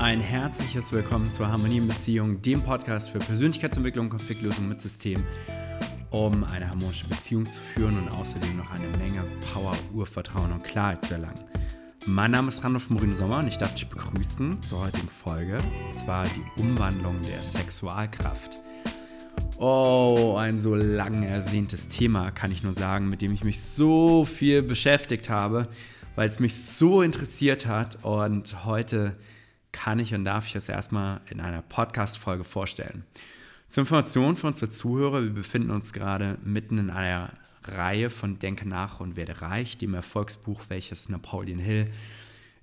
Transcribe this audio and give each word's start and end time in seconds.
ein 0.00 0.20
herzliches 0.20 0.94
Willkommen 0.94 1.30
zur 1.30 1.48
Harmonie 1.48 1.76
in 1.76 1.86
Beziehung, 1.86 2.40
dem 2.40 2.62
Podcast 2.62 3.10
für 3.10 3.18
Persönlichkeitsentwicklung 3.18 4.06
und 4.06 4.10
Konfliktlösung 4.10 4.66
mit 4.66 4.80
System, 4.80 5.22
um 6.08 6.42
eine 6.44 6.70
harmonische 6.70 7.06
Beziehung 7.06 7.44
zu 7.44 7.60
führen 7.60 7.98
und 7.98 8.08
außerdem 8.08 8.56
noch 8.56 8.70
eine 8.70 8.88
Menge 8.96 9.26
Power, 9.52 9.76
Urvertrauen 9.92 10.52
und 10.52 10.64
Klarheit 10.64 11.04
zu 11.04 11.14
erlangen. 11.14 11.44
Mein 12.06 12.30
Name 12.30 12.48
ist 12.48 12.64
Randolph 12.64 12.88
Morin 12.88 13.14
Sommer 13.14 13.40
und 13.40 13.48
ich 13.48 13.58
darf 13.58 13.74
dich 13.74 13.90
begrüßen 13.90 14.58
zur 14.62 14.86
heutigen 14.86 15.10
Folge, 15.10 15.58
und 15.58 15.94
zwar 15.94 16.24
die 16.24 16.62
Umwandlung 16.62 17.20
der 17.20 17.38
Sexualkraft. 17.42 18.62
Oh, 19.58 20.36
ein 20.38 20.58
so 20.58 20.74
lang 20.76 21.24
ersehntes 21.24 21.88
Thema, 21.88 22.30
kann 22.30 22.52
ich 22.52 22.62
nur 22.62 22.72
sagen, 22.72 23.10
mit 23.10 23.20
dem 23.20 23.34
ich 23.34 23.44
mich 23.44 23.60
so 23.60 24.24
viel 24.24 24.62
beschäftigt 24.62 25.28
habe, 25.28 25.68
weil 26.16 26.30
es 26.30 26.40
mich 26.40 26.56
so 26.56 27.02
interessiert 27.02 27.66
hat 27.66 28.02
und 28.02 28.64
heute 28.64 29.14
kann 29.72 29.98
ich 29.98 30.14
und 30.14 30.24
darf 30.24 30.46
ich 30.46 30.56
es 30.56 30.68
erstmal 30.68 31.20
in 31.30 31.40
einer 31.40 31.62
Podcast-Folge 31.62 32.44
vorstellen. 32.44 33.04
Zur 33.66 33.82
Information 33.82 34.36
für 34.36 34.48
unsere 34.48 34.68
Zuhörer, 34.68 35.22
wir 35.22 35.32
befinden 35.32 35.70
uns 35.70 35.92
gerade 35.92 36.38
mitten 36.42 36.78
in 36.78 36.90
einer 36.90 37.30
Reihe 37.64 38.10
von 38.10 38.38
Denke 38.38 38.66
nach 38.68 39.00
und 39.00 39.16
werde 39.16 39.42
reich, 39.42 39.78
dem 39.78 39.94
Erfolgsbuch, 39.94 40.62
welches 40.68 41.08
Napoleon 41.08 41.58
Hill 41.58 41.90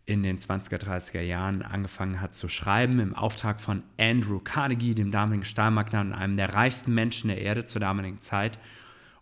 in 0.05 0.23
den 0.23 0.39
20er, 0.39 0.77
30er 0.77 1.21
Jahren 1.21 1.61
angefangen 1.61 2.21
hat 2.21 2.33
zu 2.33 2.47
schreiben, 2.47 2.99
im 2.99 3.13
Auftrag 3.13 3.59
von 3.59 3.83
Andrew 3.99 4.39
Carnegie, 4.39 4.95
dem 4.95 5.11
damaligen 5.11 5.43
Stahlmagnaten, 5.43 6.13
einem 6.13 6.37
der 6.37 6.53
reichsten 6.53 6.93
Menschen 6.93 7.27
der 7.27 7.41
Erde 7.41 7.65
zur 7.65 7.81
damaligen 7.81 8.17
Zeit. 8.17 8.57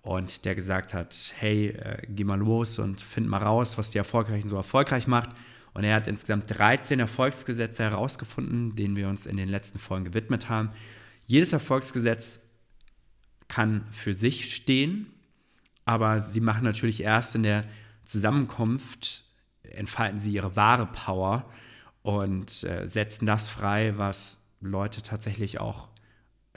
Und 0.02 0.46
der 0.46 0.54
gesagt 0.54 0.94
hat, 0.94 1.34
hey, 1.40 1.70
äh, 1.70 1.98
geh 2.08 2.24
mal 2.24 2.38
los 2.38 2.78
und 2.78 3.02
find 3.02 3.28
mal 3.28 3.42
raus, 3.42 3.80
was 3.80 3.90
die 3.90 3.98
Erfolgreichen 3.98 4.48
so 4.48 4.56
erfolgreich 4.56 5.08
macht. 5.08 5.32
Und 5.76 5.84
er 5.84 5.96
hat 5.98 6.08
insgesamt 6.08 6.46
13 6.48 7.02
Erfolgsgesetze 7.02 7.84
herausgefunden, 7.84 8.78
denen 8.78 8.96
wir 8.96 9.10
uns 9.10 9.26
in 9.26 9.36
den 9.36 9.50
letzten 9.50 9.78
Folgen 9.78 10.06
gewidmet 10.06 10.48
haben. 10.48 10.72
Jedes 11.26 11.52
Erfolgsgesetz 11.52 12.40
kann 13.50 13.86
für 13.92 14.14
sich 14.14 14.56
stehen, 14.56 15.08
aber 15.84 16.22
sie 16.22 16.40
machen 16.40 16.64
natürlich 16.64 17.04
erst 17.04 17.36
in 17.36 17.44
der 17.44 17.66
Zusammenkunft, 18.06 19.26
entfalten 19.64 20.18
sie 20.18 20.32
ihre 20.32 20.56
wahre 20.56 20.86
Power 20.86 21.52
und 22.04 22.64
äh, 22.64 22.88
setzen 22.88 23.26
das 23.26 23.50
frei, 23.50 23.98
was 23.98 24.38
Leute 24.62 25.02
tatsächlich 25.02 25.60
auch 25.60 25.90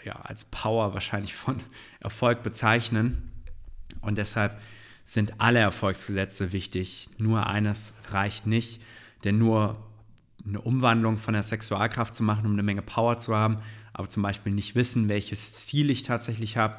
ja, 0.04 0.12
als 0.12 0.44
Power 0.44 0.94
wahrscheinlich 0.94 1.34
von 1.34 1.58
Erfolg 2.00 2.44
bezeichnen. 2.44 3.32
Und 4.00 4.16
deshalb 4.16 4.60
sind 5.04 5.40
alle 5.40 5.58
Erfolgsgesetze 5.58 6.52
wichtig. 6.52 7.10
Nur 7.18 7.48
eines 7.48 7.94
reicht 8.12 8.46
nicht. 8.46 8.80
Denn 9.24 9.38
nur 9.38 9.76
eine 10.46 10.60
Umwandlung 10.60 11.18
von 11.18 11.34
der 11.34 11.42
Sexualkraft 11.42 12.14
zu 12.14 12.22
machen, 12.22 12.46
um 12.46 12.52
eine 12.52 12.62
Menge 12.62 12.82
Power 12.82 13.18
zu 13.18 13.34
haben, 13.34 13.58
aber 13.92 14.08
zum 14.08 14.22
Beispiel 14.22 14.52
nicht 14.52 14.74
wissen, 14.74 15.08
welches 15.08 15.66
Ziel 15.66 15.90
ich 15.90 16.02
tatsächlich 16.04 16.56
habe 16.56 16.78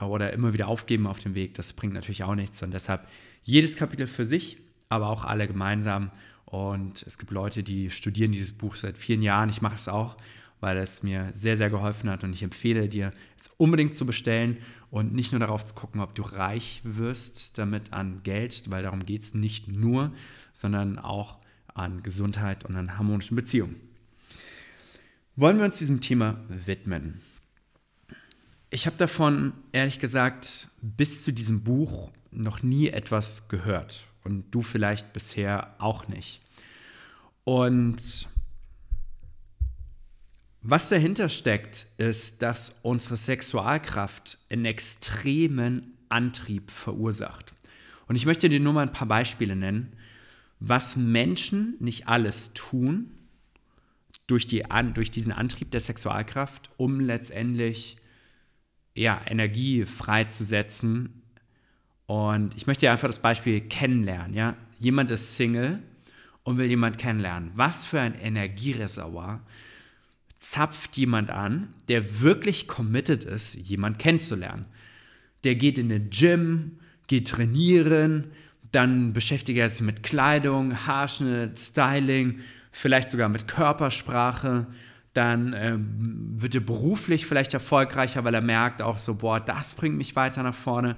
oder 0.00 0.32
immer 0.32 0.52
wieder 0.52 0.68
aufgeben 0.68 1.06
auf 1.06 1.18
dem 1.18 1.34
Weg, 1.34 1.54
das 1.54 1.72
bringt 1.72 1.94
natürlich 1.94 2.24
auch 2.24 2.34
nichts. 2.34 2.62
Und 2.62 2.72
deshalb 2.72 3.06
jedes 3.42 3.76
Kapitel 3.76 4.06
für 4.06 4.26
sich, 4.26 4.58
aber 4.88 5.08
auch 5.08 5.24
alle 5.24 5.46
gemeinsam. 5.46 6.10
Und 6.44 7.02
es 7.02 7.18
gibt 7.18 7.30
Leute, 7.30 7.62
die 7.62 7.90
studieren 7.90 8.32
dieses 8.32 8.52
Buch 8.52 8.76
seit 8.76 8.98
vielen 8.98 9.22
Jahren. 9.22 9.48
Ich 9.48 9.62
mache 9.62 9.76
es 9.76 9.88
auch, 9.88 10.16
weil 10.60 10.76
es 10.78 11.02
mir 11.02 11.30
sehr, 11.32 11.56
sehr 11.56 11.70
geholfen 11.70 12.10
hat. 12.10 12.24
Und 12.24 12.32
ich 12.32 12.42
empfehle 12.42 12.88
dir, 12.88 13.12
es 13.36 13.50
unbedingt 13.56 13.94
zu 13.94 14.06
bestellen 14.06 14.58
und 14.90 15.14
nicht 15.14 15.32
nur 15.32 15.40
darauf 15.40 15.64
zu 15.64 15.74
gucken, 15.74 16.00
ob 16.00 16.14
du 16.14 16.22
reich 16.22 16.80
wirst 16.84 17.58
damit 17.58 17.92
an 17.92 18.22
Geld, 18.22 18.70
weil 18.70 18.82
darum 18.82 19.04
geht 19.04 19.22
es 19.22 19.34
nicht 19.34 19.68
nur, 19.68 20.12
sondern 20.52 20.98
auch 20.98 21.38
an 21.76 22.02
Gesundheit 22.02 22.64
und 22.64 22.76
an 22.76 22.96
harmonischen 22.98 23.36
Beziehungen. 23.36 23.76
Wollen 25.36 25.58
wir 25.58 25.64
uns 25.64 25.78
diesem 25.78 26.00
Thema 26.00 26.40
widmen? 26.48 27.20
Ich 28.70 28.86
habe 28.86 28.96
davon, 28.96 29.52
ehrlich 29.72 30.00
gesagt, 30.00 30.68
bis 30.80 31.24
zu 31.24 31.32
diesem 31.32 31.62
Buch 31.62 32.10
noch 32.30 32.62
nie 32.62 32.88
etwas 32.88 33.48
gehört 33.48 34.06
und 34.24 34.50
du 34.50 34.62
vielleicht 34.62 35.12
bisher 35.12 35.74
auch 35.78 36.08
nicht. 36.08 36.40
Und 37.44 38.28
was 40.62 40.88
dahinter 40.88 41.28
steckt, 41.28 41.86
ist, 41.96 42.42
dass 42.42 42.74
unsere 42.82 43.16
Sexualkraft 43.16 44.38
einen 44.50 44.64
extremen 44.64 45.96
Antrieb 46.08 46.70
verursacht. 46.70 47.54
Und 48.08 48.16
ich 48.16 48.26
möchte 48.26 48.48
dir 48.48 48.58
nur 48.58 48.72
mal 48.72 48.82
ein 48.82 48.92
paar 48.92 49.06
Beispiele 49.06 49.54
nennen, 49.54 49.92
was 50.58 50.96
Menschen 50.96 51.76
nicht 51.80 52.08
alles 52.08 52.52
tun 52.54 53.10
durch, 54.26 54.46
die, 54.46 54.64
durch 54.94 55.10
diesen 55.10 55.32
Antrieb 55.32 55.70
der 55.70 55.80
Sexualkraft, 55.80 56.70
um 56.76 57.00
letztendlich 57.00 57.96
ja, 58.94 59.20
Energie 59.26 59.84
freizusetzen. 59.84 61.22
Und 62.06 62.56
ich 62.56 62.66
möchte 62.66 62.90
einfach 62.90 63.08
das 63.08 63.20
Beispiel 63.20 63.60
kennenlernen. 63.60 64.34
Ja? 64.34 64.56
Jemand 64.78 65.10
ist 65.10 65.36
Single 65.36 65.82
und 66.42 66.58
will 66.58 66.66
jemand 66.66 66.98
kennenlernen. 66.98 67.52
Was 67.54 67.86
für 67.86 68.00
ein 68.00 68.14
Energiereservoir 68.14 69.42
zapft 70.38 70.96
jemand 70.96 71.30
an, 71.30 71.74
der 71.88 72.20
wirklich 72.20 72.68
committed 72.68 73.24
ist, 73.24 73.54
jemand 73.54 73.98
kennenzulernen. 73.98 74.66
Der 75.44 75.54
geht 75.54 75.78
in 75.78 75.88
den 75.88 76.10
Gym, 76.10 76.78
geht 77.08 77.28
trainieren, 77.28 78.32
dann 78.72 79.12
beschäftigt 79.12 79.58
er 79.58 79.70
sich 79.70 79.80
mit 79.80 80.02
Kleidung, 80.02 80.86
Haarschnitt, 80.86 81.58
Styling, 81.58 82.40
vielleicht 82.72 83.10
sogar 83.10 83.28
mit 83.28 83.48
Körpersprache. 83.48 84.66
Dann 85.12 85.52
äh, 85.54 85.76
wird 85.78 86.54
er 86.54 86.60
beruflich 86.60 87.26
vielleicht 87.26 87.54
erfolgreicher, 87.54 88.24
weil 88.24 88.34
er 88.34 88.42
merkt 88.42 88.82
auch 88.82 88.98
so, 88.98 89.14
boah, 89.14 89.40
das 89.40 89.74
bringt 89.74 89.96
mich 89.96 90.14
weiter 90.14 90.42
nach 90.42 90.54
vorne. 90.54 90.96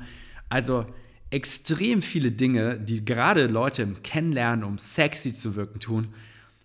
Also 0.49 0.87
extrem 1.31 2.03
viele 2.03 2.33
Dinge, 2.33 2.81
die 2.81 3.05
gerade 3.05 3.47
Leute 3.47 3.83
im 3.83 4.03
Kennenlernen, 4.03 4.65
um 4.65 4.79
sexy 4.79 5.33
zu 5.33 5.57
wirken, 5.57 5.79
tun, 5.79 6.09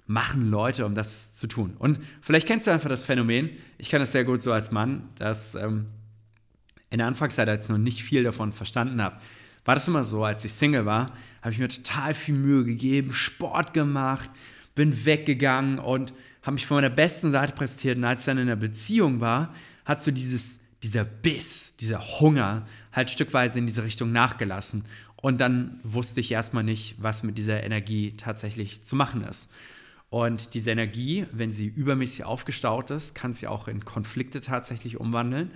machen 0.07 0.49
Leute, 0.49 0.85
um 0.85 0.95
das 0.95 1.35
zu 1.35 1.47
tun. 1.47 1.75
Und 1.77 1.99
vielleicht 2.21 2.47
kennst 2.47 2.67
du 2.67 2.71
einfach 2.71 2.89
das 2.89 3.05
Phänomen, 3.05 3.49
ich 3.77 3.89
kann 3.89 3.99
das 3.99 4.11
sehr 4.11 4.23
gut 4.23 4.41
so 4.41 4.51
als 4.51 4.71
Mann, 4.71 5.09
dass 5.15 5.55
ähm, 5.55 5.87
in 6.89 6.99
der 6.99 7.07
Anfangszeit, 7.07 7.49
als 7.49 7.65
ich 7.65 7.69
noch 7.69 7.77
nicht 7.77 8.03
viel 8.03 8.23
davon 8.23 8.51
verstanden 8.51 9.01
habe, 9.01 9.17
war 9.65 9.75
das 9.75 9.87
immer 9.87 10.03
so, 10.03 10.23
als 10.23 10.43
ich 10.43 10.53
Single 10.53 10.85
war, 10.85 11.11
habe 11.41 11.51
ich 11.51 11.59
mir 11.59 11.69
total 11.69 12.13
viel 12.13 12.35
Mühe 12.35 12.63
gegeben, 12.63 13.13
Sport 13.13 13.73
gemacht, 13.73 14.29
bin 14.75 15.05
weggegangen 15.05 15.79
und 15.79 16.13
habe 16.41 16.55
mich 16.55 16.65
von 16.65 16.75
meiner 16.75 16.89
besten 16.89 17.31
Seite 17.31 17.53
präsentiert. 17.53 17.97
Und 17.97 18.03
als 18.03 18.21
ich 18.21 18.25
dann 18.25 18.37
in 18.37 18.47
einer 18.47 18.55
Beziehung 18.55 19.21
war, 19.21 19.53
hat 19.85 20.03
so 20.03 20.11
dieses, 20.11 20.59
dieser 20.81 21.05
Biss, 21.05 21.75
dieser 21.79 22.01
Hunger 22.19 22.67
halt 22.91 23.09
stückweise 23.09 23.59
in 23.59 23.65
diese 23.65 23.83
Richtung 23.83 24.11
nachgelassen. 24.11 24.83
Und 25.15 25.39
dann 25.39 25.79
wusste 25.83 26.19
ich 26.19 26.31
erstmal 26.31 26.65
nicht, 26.65 26.95
was 26.97 27.23
mit 27.23 27.37
dieser 27.37 27.63
Energie 27.63 28.15
tatsächlich 28.17 28.83
zu 28.83 28.97
machen 28.97 29.23
ist. 29.23 29.49
Und 30.09 30.53
diese 30.53 30.69
Energie, 30.69 31.25
wenn 31.31 31.51
sie 31.51 31.65
übermäßig 31.65 32.25
aufgestaut 32.25 32.91
ist, 32.91 33.15
kann 33.15 33.33
sie 33.33 33.47
auch 33.47 33.67
in 33.67 33.83
Konflikte 33.85 34.41
tatsächlich 34.41 34.99
umwandeln, 34.99 35.49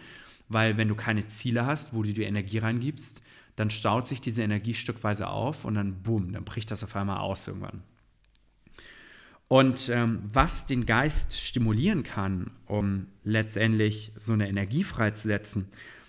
weil 0.47 0.77
wenn 0.77 0.87
du 0.87 0.95
keine 0.95 1.27
Ziele 1.27 1.65
hast, 1.65 1.93
wo 1.93 2.01
du 2.01 2.13
die 2.13 2.23
Energie 2.23 2.59
reingibst, 2.59 3.21
dann 3.57 3.71
staut 3.71 4.07
sich 4.07 4.21
diese 4.21 4.43
Energie 4.43 4.75
stückweise 4.75 5.27
auf 5.27 5.65
und 5.65 5.75
dann 5.75 6.01
boom, 6.03 6.31
dann 6.31 6.45
bricht 6.45 6.71
das 6.71 6.83
auf 6.83 6.95
einmal 6.95 7.17
aus 7.17 7.47
irgendwann. 7.47 7.81
Und 9.49 9.89
ähm, 9.89 10.21
was 10.31 10.67
den 10.67 10.85
Geist 10.85 11.39
stimulieren 11.39 12.03
kann, 12.03 12.51
um 12.65 13.07
letztendlich 13.23 14.11
so 14.17 14.33
eine 14.33 14.47
Energie 14.47 14.83
freizusetzen, 14.83 15.67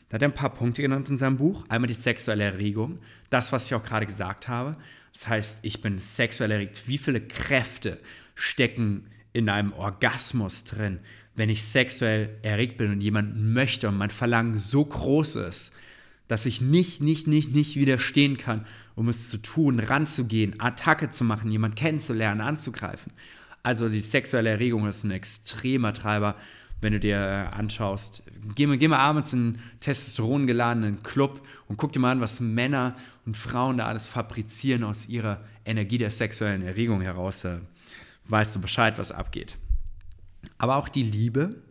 da 0.08 0.16
hat 0.16 0.22
er 0.22 0.28
ein 0.28 0.34
paar 0.34 0.52
Punkte 0.52 0.82
genannt 0.82 1.08
in 1.08 1.16
seinem 1.16 1.38
Buch. 1.38 1.64
Einmal 1.68 1.88
die 1.88 1.94
sexuelle 1.94 2.44
Erregung, 2.44 2.98
das, 3.30 3.50
was 3.52 3.66
ich 3.66 3.74
auch 3.74 3.82
gerade 3.82 4.06
gesagt 4.06 4.48
habe. 4.48 4.76
Das 5.14 5.28
heißt, 5.28 5.60
ich 5.62 5.80
bin 5.80 5.98
sexuell 5.98 6.50
erregt. 6.50 6.82
Wie 6.86 6.98
viele 6.98 7.20
Kräfte 7.20 7.98
stecken 8.34 9.06
in 9.32 9.48
einem 9.48 9.72
Orgasmus 9.72 10.64
drin, 10.64 11.00
wenn 11.34 11.48
ich 11.48 11.64
sexuell 11.64 12.36
erregt 12.42 12.76
bin 12.76 12.90
und 12.90 13.00
jemand 13.00 13.36
möchte 13.36 13.88
und 13.88 13.96
mein 13.96 14.10
Verlangen 14.10 14.58
so 14.58 14.84
groß 14.84 15.36
ist, 15.36 15.72
dass 16.28 16.46
ich 16.46 16.60
nicht, 16.60 17.02
nicht, 17.02 17.26
nicht, 17.26 17.54
nicht 17.54 17.76
widerstehen 17.76 18.36
kann, 18.36 18.66
um 18.94 19.08
es 19.08 19.28
zu 19.30 19.38
tun, 19.38 19.80
ranzugehen, 19.80 20.60
Attacke 20.60 21.08
zu 21.08 21.24
machen, 21.24 21.50
jemanden 21.50 21.76
kennenzulernen, 21.76 22.40
anzugreifen. 22.40 23.12
Also 23.62 23.88
die 23.88 24.00
sexuelle 24.00 24.50
Erregung 24.50 24.86
ist 24.86 25.04
ein 25.04 25.10
extremer 25.10 25.92
Treiber, 25.92 26.36
wenn 26.80 26.92
du 26.92 27.00
dir 27.00 27.50
anschaust. 27.52 28.22
Geh 28.54 28.76
geh 28.76 28.88
mal 28.88 28.98
abends 28.98 29.32
in 29.32 29.38
einen 29.38 29.62
testosterongeladenen 29.80 31.02
Club 31.02 31.40
und 31.66 31.76
guck 31.76 31.92
dir 31.92 31.98
mal 31.98 32.12
an, 32.12 32.20
was 32.20 32.40
Männer 32.40 32.94
und 33.26 33.36
Frauen 33.36 33.78
da 33.78 33.86
alles 33.86 34.08
fabrizieren 34.08 34.84
aus 34.84 35.08
ihrer 35.08 35.42
Energie 35.64 35.98
der 35.98 36.10
sexuellen 36.10 36.62
Erregung 36.62 37.00
heraus. 37.00 37.42
Da 37.42 37.60
weißt 38.28 38.56
du 38.56 38.60
Bescheid, 38.60 38.98
was 38.98 39.10
abgeht. 39.10 39.56
Aber 40.56 40.76
auch 40.76 40.88
die 40.88 41.02
Liebe 41.02 41.62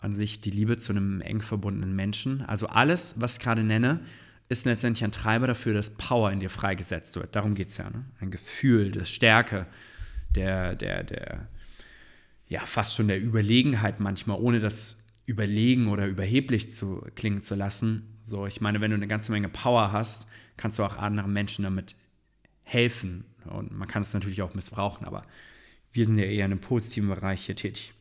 an 0.00 0.12
sich 0.12 0.40
die 0.40 0.50
Liebe 0.50 0.76
zu 0.76 0.92
einem 0.92 1.20
eng 1.20 1.42
verbundenen 1.42 1.94
Menschen. 1.94 2.42
Also 2.42 2.66
alles, 2.66 3.14
was 3.18 3.34
ich 3.34 3.40
gerade 3.40 3.62
nenne, 3.62 4.00
ist 4.48 4.64
letztendlich 4.64 5.04
ein 5.04 5.12
Treiber 5.12 5.46
dafür, 5.46 5.74
dass 5.74 5.90
Power 5.90 6.32
in 6.32 6.40
dir 6.40 6.50
freigesetzt 6.50 7.14
wird. 7.16 7.36
Darum 7.36 7.54
geht 7.54 7.68
es 7.68 7.76
ja. 7.76 7.88
Ne? 7.88 8.04
Ein 8.18 8.30
Gefühl, 8.30 8.90
das 8.90 9.10
Stärke, 9.10 9.66
der, 10.34 10.74
der, 10.74 11.04
der, 11.04 11.48
ja, 12.48 12.60
fast 12.66 12.96
schon 12.96 13.08
der 13.08 13.22
Überlegenheit 13.22 14.00
manchmal, 14.00 14.38
ohne 14.40 14.58
das 14.58 14.96
überlegen 15.26 15.88
oder 15.88 16.06
überheblich 16.06 16.70
zu 16.70 17.06
klingen 17.14 17.42
zu 17.42 17.54
lassen. 17.54 18.18
So, 18.22 18.46
ich 18.46 18.60
meine, 18.60 18.80
wenn 18.80 18.90
du 18.90 18.96
eine 18.96 19.06
ganze 19.06 19.30
Menge 19.30 19.48
Power 19.48 19.92
hast, 19.92 20.26
kannst 20.56 20.78
du 20.78 20.82
auch 20.82 20.96
anderen 20.98 21.32
Menschen 21.32 21.62
damit 21.62 21.94
helfen. 22.64 23.24
Und 23.44 23.70
man 23.72 23.86
kann 23.86 24.02
es 24.02 24.12
natürlich 24.12 24.42
auch 24.42 24.54
missbrauchen, 24.54 25.06
aber 25.06 25.24
wir 25.92 26.06
sind 26.06 26.18
ja 26.18 26.24
eher 26.24 26.46
in 26.46 26.52
einem 26.52 26.60
positiven 26.60 27.08
Bereich 27.08 27.46
hier 27.46 27.56
tätig. 27.56 27.92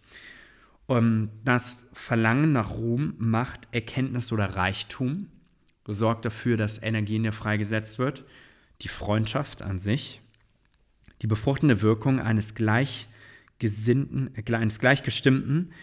Und 0.90 1.30
das 1.46 1.86
Verlangen 1.94 2.52
nach 2.52 2.72
Ruhm, 2.72 3.14
Macht, 3.20 3.68
Erkenntnis 3.72 4.32
oder 4.32 4.56
Reichtum 4.56 5.28
sorgt 5.86 6.26
dafür, 6.26 6.58
dass 6.58 6.82
Energie 6.82 7.18
in 7.18 7.24
dir 7.24 7.32
freigesetzt 7.32 8.00
wird. 8.00 8.24
Die 8.82 8.88
Freundschaft 8.88 9.62
an 9.62 9.78
sich, 9.78 10.20
die 11.22 11.28
befruchtende 11.28 11.84
Wirkung 11.84 12.20
eines 12.20 12.56
gleichgesinnten, 12.56 14.32
äh, 14.34 14.56
eines 14.56 14.80
gleichgestimmten, 14.80 15.74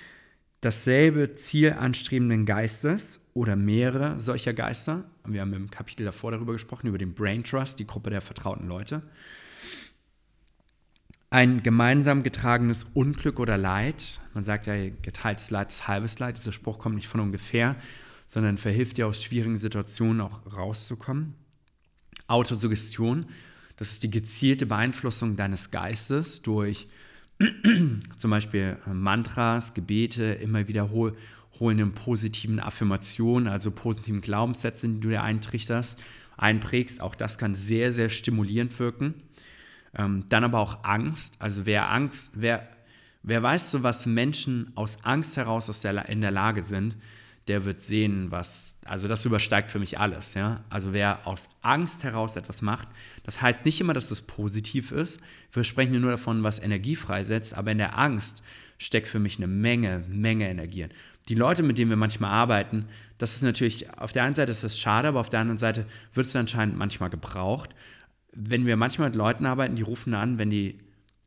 dasselbe 0.60 1.34
Ziel 1.34 1.74
anstrebenden 1.74 2.44
Geistes 2.44 3.20
oder 3.32 3.54
mehrere 3.54 4.18
solcher 4.18 4.54
Geister. 4.54 5.04
Wir 5.24 5.42
haben 5.42 5.54
im 5.54 5.70
Kapitel 5.70 6.04
davor 6.04 6.32
darüber 6.32 6.52
gesprochen, 6.52 6.88
über 6.88 6.98
den 6.98 7.14
Brain 7.14 7.44
Trust, 7.44 7.78
die 7.78 7.86
Gruppe 7.86 8.10
der 8.10 8.22
vertrauten 8.22 8.66
Leute 8.66 9.02
ein 11.36 11.62
gemeinsam 11.62 12.22
getragenes 12.22 12.86
Unglück 12.94 13.38
oder 13.40 13.58
Leid. 13.58 14.22
Man 14.32 14.42
sagt 14.42 14.66
ja, 14.66 14.88
geteiltes 15.02 15.50
Leid 15.50 15.68
ist 15.68 15.86
halbes 15.86 16.18
Leid. 16.18 16.38
Dieser 16.38 16.52
Spruch 16.52 16.78
kommt 16.78 16.94
nicht 16.94 17.08
von 17.08 17.20
ungefähr, 17.20 17.76
sondern 18.26 18.56
verhilft 18.56 18.96
dir 18.96 19.06
aus 19.06 19.22
schwierigen 19.22 19.58
Situationen 19.58 20.22
auch 20.22 20.40
rauszukommen. 20.50 21.34
Autosuggestion, 22.26 23.26
das 23.76 23.90
ist 23.90 24.02
die 24.02 24.10
gezielte 24.10 24.64
Beeinflussung 24.64 25.36
deines 25.36 25.70
Geistes 25.70 26.40
durch 26.40 26.88
zum 28.16 28.30
Beispiel 28.30 28.78
Mantras, 28.90 29.74
Gebete, 29.74 30.24
immer 30.24 30.68
wiederholende 30.68 31.86
positiven 31.88 32.60
Affirmationen, 32.60 33.46
also 33.46 33.72
positiven 33.72 34.22
Glaubenssätze, 34.22 34.88
die 34.88 35.00
du 35.00 35.10
dir 35.10 35.22
eintrichterst, 35.22 36.02
einprägst. 36.38 37.02
Auch 37.02 37.14
das 37.14 37.36
kann 37.36 37.54
sehr, 37.54 37.92
sehr 37.92 38.08
stimulierend 38.08 38.78
wirken. 38.78 39.12
Ähm, 39.98 40.24
dann 40.28 40.44
aber 40.44 40.60
auch 40.60 40.84
Angst. 40.84 41.36
Also 41.38 41.66
wer 41.66 41.90
Angst, 41.90 42.32
wer, 42.34 42.68
wer 43.22 43.42
weiß 43.42 43.70
so, 43.70 43.82
was 43.82 44.06
Menschen 44.06 44.72
aus 44.74 44.98
Angst 45.02 45.36
heraus 45.36 45.70
aus 45.70 45.80
der, 45.80 46.08
in 46.08 46.20
der 46.20 46.30
Lage 46.30 46.62
sind, 46.62 46.96
der 47.48 47.64
wird 47.64 47.78
sehen, 47.78 48.30
was, 48.30 48.74
also 48.84 49.06
das 49.06 49.24
übersteigt 49.24 49.70
für 49.70 49.78
mich 49.78 50.00
alles, 50.00 50.34
ja. 50.34 50.64
Also 50.68 50.92
wer 50.92 51.26
aus 51.26 51.48
Angst 51.62 52.02
heraus 52.02 52.34
etwas 52.36 52.60
macht, 52.60 52.88
das 53.22 53.40
heißt 53.40 53.64
nicht 53.64 53.80
immer, 53.80 53.94
dass 53.94 54.10
es 54.10 54.20
positiv 54.20 54.90
ist. 54.90 55.20
Wir 55.52 55.62
sprechen 55.62 56.00
nur 56.00 56.10
davon, 56.10 56.42
was 56.42 56.58
Energie 56.58 56.96
freisetzt, 56.96 57.54
aber 57.54 57.70
in 57.70 57.78
der 57.78 57.98
Angst 57.98 58.42
steckt 58.78 59.06
für 59.06 59.20
mich 59.20 59.38
eine 59.38 59.46
Menge, 59.46 60.04
Menge 60.08 60.48
Energie. 60.48 60.88
Die 61.28 61.34
Leute, 61.36 61.62
mit 61.62 61.78
denen 61.78 61.90
wir 61.90 61.96
manchmal 61.96 62.30
arbeiten, 62.30 62.86
das 63.18 63.34
ist 63.34 63.42
natürlich, 63.42 63.96
auf 63.96 64.12
der 64.12 64.24
einen 64.24 64.34
Seite 64.34 64.50
ist 64.50 64.64
das 64.64 64.78
schade, 64.78 65.08
aber 65.08 65.20
auf 65.20 65.30
der 65.30 65.40
anderen 65.40 65.58
Seite 65.58 65.86
wird 66.14 66.26
es 66.26 66.36
anscheinend 66.36 66.76
manchmal 66.76 67.10
gebraucht 67.10 67.70
wenn 68.36 68.66
wir 68.66 68.76
manchmal 68.76 69.08
mit 69.08 69.16
Leuten 69.16 69.46
arbeiten, 69.46 69.76
die 69.76 69.82
rufen 69.82 70.14
an, 70.14 70.38
wenn 70.38 70.50
die 70.50 70.78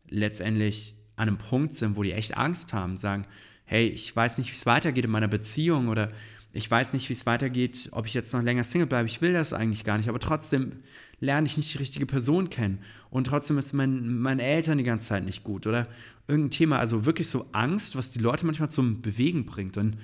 letztendlich 0.09 0.95
an 1.15 1.27
einem 1.27 1.37
Punkt 1.37 1.73
sind, 1.73 1.97
wo 1.97 2.03
die 2.03 2.13
echt 2.13 2.37
Angst 2.37 2.73
haben, 2.73 2.97
sagen, 2.97 3.25
hey, 3.65 3.87
ich 3.87 4.15
weiß 4.15 4.37
nicht, 4.37 4.51
wie 4.51 4.55
es 4.55 4.65
weitergeht 4.65 5.05
in 5.05 5.11
meiner 5.11 5.27
Beziehung 5.27 5.89
oder 5.89 6.11
ich 6.53 6.69
weiß 6.69 6.93
nicht, 6.93 7.09
wie 7.09 7.13
es 7.13 7.25
weitergeht, 7.25 7.89
ob 7.91 8.05
ich 8.05 8.13
jetzt 8.13 8.33
noch 8.33 8.41
länger 8.41 8.63
Single 8.63 8.87
bleibe, 8.87 9.07
ich 9.07 9.21
will 9.21 9.33
das 9.33 9.53
eigentlich 9.53 9.83
gar 9.83 9.97
nicht, 9.97 10.09
aber 10.09 10.19
trotzdem 10.19 10.83
lerne 11.19 11.47
ich 11.47 11.57
nicht 11.57 11.73
die 11.73 11.77
richtige 11.77 12.05
Person 12.05 12.49
kennen. 12.49 12.79
Und 13.09 13.27
trotzdem 13.27 13.57
ist 13.57 13.73
mein, 13.73 14.19
meine 14.19 14.43
Eltern 14.43 14.77
die 14.77 14.83
ganze 14.83 15.07
Zeit 15.07 15.25
nicht 15.25 15.43
gut 15.43 15.67
oder? 15.67 15.87
Irgendein 16.27 16.51
Thema, 16.51 16.79
also 16.79 17.05
wirklich 17.05 17.27
so 17.27 17.47
Angst, 17.51 17.95
was 17.95 18.11
die 18.11 18.19
Leute 18.19 18.45
manchmal 18.45 18.69
zum 18.69 19.01
Bewegen 19.01 19.45
bringt. 19.45 19.77
Und 19.77 19.97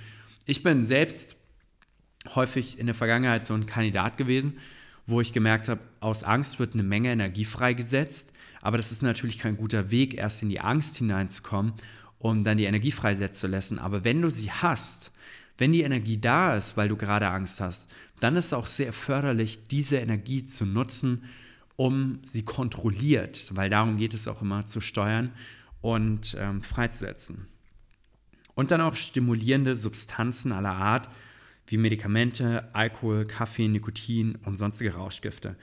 ich 0.46 0.64
bin 0.64 0.84
selbst 0.84 1.36
häufig 2.34 2.80
in 2.80 2.88
der 2.88 2.96
Vergangenheit 2.96 3.46
so 3.46 3.54
ein 3.54 3.66
Kandidat 3.66 4.18
gewesen, 4.18 4.58
wo 5.08 5.22
ich 5.22 5.34
gemerkt 5.34 5.70
habe, 5.70 5.82
aus 6.00 6.24
Angst 6.24 6.60
wird 6.60 6.74
eine 6.74 6.84
Menge 6.84 7.12
Energie 7.12 7.46
freigesetzt, 7.46 8.34
aber 8.62 8.78
das 8.78 8.92
ist 8.92 9.04
natürlich 9.04 9.38
kein 9.38 9.58
guter 9.58 9.92
Weg, 9.92 10.16
erst 10.16 10.42
in 10.42 10.50
die 10.50 10.62
Angst 10.62 10.98
hineinzukommen, 10.98 11.74
um 12.18 12.44
dann 12.44 12.58
die 12.58 12.64
Energie 12.64 12.92
freisetzen 12.92 13.40
zu 13.42 13.48
lassen. 13.48 13.80
Aber 13.80 14.04
wenn 14.04 14.22
du 14.22 14.30
sie 14.32 14.52
hast, 14.52 15.12
wenn 15.58 15.72
die 15.72 15.84
Energie 15.84 16.18
da 16.18 16.58
ist, 16.58 16.76
weil 16.76 16.90
du 16.90 16.98
gerade 16.98 17.28
Angst 17.28 17.62
hast, 17.62 17.90
dann 18.20 18.36
ist 18.36 18.46
es 18.46 18.54
auch 18.54 18.68
sehr 18.68 18.94
förderlich, 18.94 19.68
diese 19.68 19.98
Energie 19.98 20.44
zu 20.44 20.66
nutzen, 20.66 21.26
um 21.76 22.20
sie 22.24 22.44
kontrolliert, 22.44 23.56
weil 23.56 23.70
darum 23.70 23.98
geht 23.98 24.14
es 24.14 24.28
auch 24.28 24.42
immer, 24.42 24.66
zu 24.66 24.82
steuern 24.82 25.32
und 25.82 26.36
ähm, 26.40 26.64
freizusetzen. 26.64 27.48
Und 28.56 28.72
dann 28.72 28.82
auch 28.82 28.96
stimulierende 28.96 29.76
Substanzen 29.76 30.54
aller 30.54 30.74
Art, 30.74 31.10
wie 31.68 31.78
Medikamente, 31.78 32.70
Alkohol, 32.74 33.26
Kaffee, 33.26 33.68
Nikotin 33.68 34.38
und 34.46 34.58
sonstige 34.58 34.94
Rauschgifte. 34.94 35.56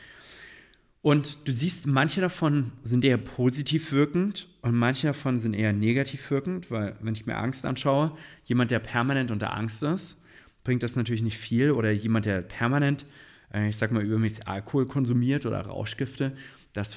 Und 1.01 1.49
du 1.49 1.53
siehst, 1.53 1.87
manche 1.89 2.21
davon 2.21 2.71
sind 2.83 3.05
eher 3.05 3.19
positiv 3.19 3.91
wirkend 3.91 4.47
und 4.63 4.75
manche 4.75 5.09
davon 5.09 5.37
sind 5.37 5.55
eher 5.55 5.73
negativ 5.73 6.31
wirkend, 6.31 6.71
weil 6.71 6.97
wenn 7.01 7.15
ich 7.15 7.27
mir 7.27 7.37
Angst 7.37 7.67
anschaue, 7.67 8.17
jemand, 8.45 8.71
der 8.71 8.79
permanent 8.79 9.33
unter 9.33 9.53
Angst 9.53 9.83
ist, 9.83 10.21
bringt 10.63 10.85
das 10.85 10.95
natürlich 10.95 11.23
nicht 11.23 11.39
viel. 11.39 11.73
Oder 11.73 11.91
jemand, 11.91 12.27
der 12.27 12.41
permanent, 12.43 13.05
äh, 13.53 13.69
ich 13.69 13.77
sag 13.77 13.91
mal, 13.91 14.05
übermäßig 14.05 14.47
Alkohol 14.47 14.87
konsumiert 14.87 15.45
oder 15.45 15.61
Rauschgifte, 15.63 16.37
das 16.73 16.97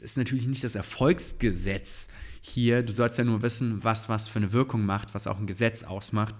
ist 0.00 0.16
natürlich 0.16 0.46
nicht 0.46 0.62
das 0.62 0.76
Erfolgsgesetz 0.76 2.06
hier. 2.40 2.82
Du 2.82 2.92
sollst 2.92 3.18
ja 3.18 3.24
nur 3.24 3.42
wissen, 3.42 3.82
was 3.82 4.08
was 4.08 4.28
für 4.28 4.38
eine 4.38 4.52
Wirkung 4.52 4.86
macht, 4.86 5.12
was 5.12 5.26
auch 5.26 5.38
ein 5.38 5.46
Gesetz 5.46 5.82
ausmacht 5.82 6.36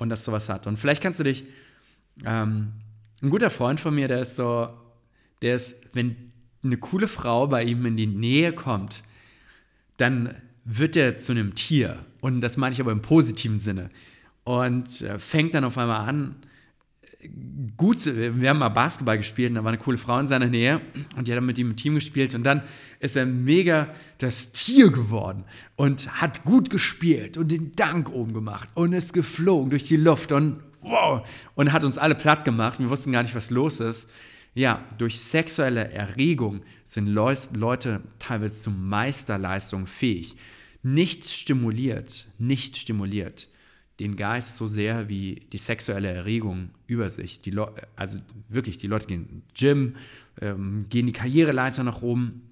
und 0.00 0.08
das 0.08 0.24
sowas 0.24 0.48
hat. 0.48 0.66
Und 0.66 0.78
vielleicht 0.78 1.02
kannst 1.02 1.20
du 1.20 1.24
dich, 1.24 1.44
ähm, 2.24 2.72
ein 3.22 3.30
guter 3.30 3.50
Freund 3.50 3.78
von 3.78 3.94
mir, 3.94 4.08
der 4.08 4.22
ist 4.22 4.36
so, 4.36 4.68
der 5.42 5.56
ist, 5.56 5.76
wenn 5.92 6.32
eine 6.64 6.78
coole 6.78 7.06
Frau 7.06 7.46
bei 7.46 7.62
ihm 7.62 7.84
in 7.86 7.96
die 7.96 8.06
Nähe 8.06 8.52
kommt, 8.52 9.02
dann 9.98 10.34
wird 10.64 10.96
er 10.96 11.16
zu 11.16 11.32
einem 11.32 11.54
Tier. 11.54 11.98
Und 12.22 12.40
das 12.40 12.56
meine 12.56 12.72
ich 12.72 12.80
aber 12.80 12.92
im 12.92 13.02
positiven 13.02 13.58
Sinne. 13.58 13.90
Und 14.44 15.02
äh, 15.02 15.18
fängt 15.18 15.54
dann 15.54 15.64
auf 15.64 15.76
einmal 15.76 16.08
an, 16.08 16.36
gut, 17.76 18.04
wir 18.06 18.50
haben 18.50 18.58
mal 18.58 18.68
Basketball 18.70 19.18
gespielt 19.18 19.50
und 19.50 19.56
da 19.56 19.64
war 19.64 19.72
eine 19.72 19.80
coole 19.80 19.98
Frau 19.98 20.18
in 20.18 20.26
seiner 20.26 20.46
Nähe 20.46 20.80
und 21.16 21.26
die 21.26 21.32
hat 21.32 21.38
dann 21.38 21.46
mit 21.46 21.58
ihm 21.58 21.70
im 21.70 21.76
Team 21.76 21.94
gespielt 21.94 22.34
und 22.34 22.44
dann 22.44 22.62
ist 22.98 23.16
er 23.16 23.26
mega 23.26 23.88
das 24.18 24.52
Tier 24.52 24.90
geworden 24.90 25.44
und 25.76 26.20
hat 26.20 26.44
gut 26.44 26.70
gespielt 26.70 27.36
und 27.36 27.52
den 27.52 27.74
Dank 27.76 28.10
oben 28.10 28.32
gemacht 28.32 28.68
und 28.74 28.92
ist 28.92 29.12
geflogen 29.12 29.70
durch 29.70 29.84
die 29.84 29.96
Luft 29.96 30.32
und 30.32 30.60
wow 30.80 31.26
und 31.54 31.72
hat 31.72 31.84
uns 31.84 31.98
alle 31.98 32.14
platt 32.14 32.44
gemacht. 32.44 32.80
Wir 32.80 32.88
wussten 32.88 33.12
gar 33.12 33.22
nicht, 33.22 33.34
was 33.34 33.50
los 33.50 33.80
ist. 33.80 34.08
Ja, 34.54 34.82
durch 34.98 35.20
sexuelle 35.20 35.90
Erregung 35.92 36.62
sind 36.84 37.06
Leute 37.06 38.00
teilweise 38.18 38.62
zu 38.62 38.70
Meisterleistungen 38.70 39.86
fähig. 39.86 40.36
Nicht 40.82 41.28
stimuliert, 41.28 42.28
nicht 42.38 42.76
stimuliert 42.76 43.49
den 44.00 44.16
Geist 44.16 44.56
so 44.56 44.66
sehr 44.66 45.08
wie 45.08 45.46
die 45.52 45.58
sexuelle 45.58 46.08
Erregung 46.08 46.70
über 46.86 47.10
sich. 47.10 47.40
Die 47.40 47.54
also 47.96 48.18
wirklich, 48.48 48.78
die 48.78 48.86
Leute 48.86 49.06
gehen 49.06 49.42
Gym, 49.54 49.96
ähm, 50.40 50.86
gehen 50.88 51.06
die 51.06 51.12
Karriereleiter 51.12 51.84
nach 51.84 52.02
oben, 52.02 52.42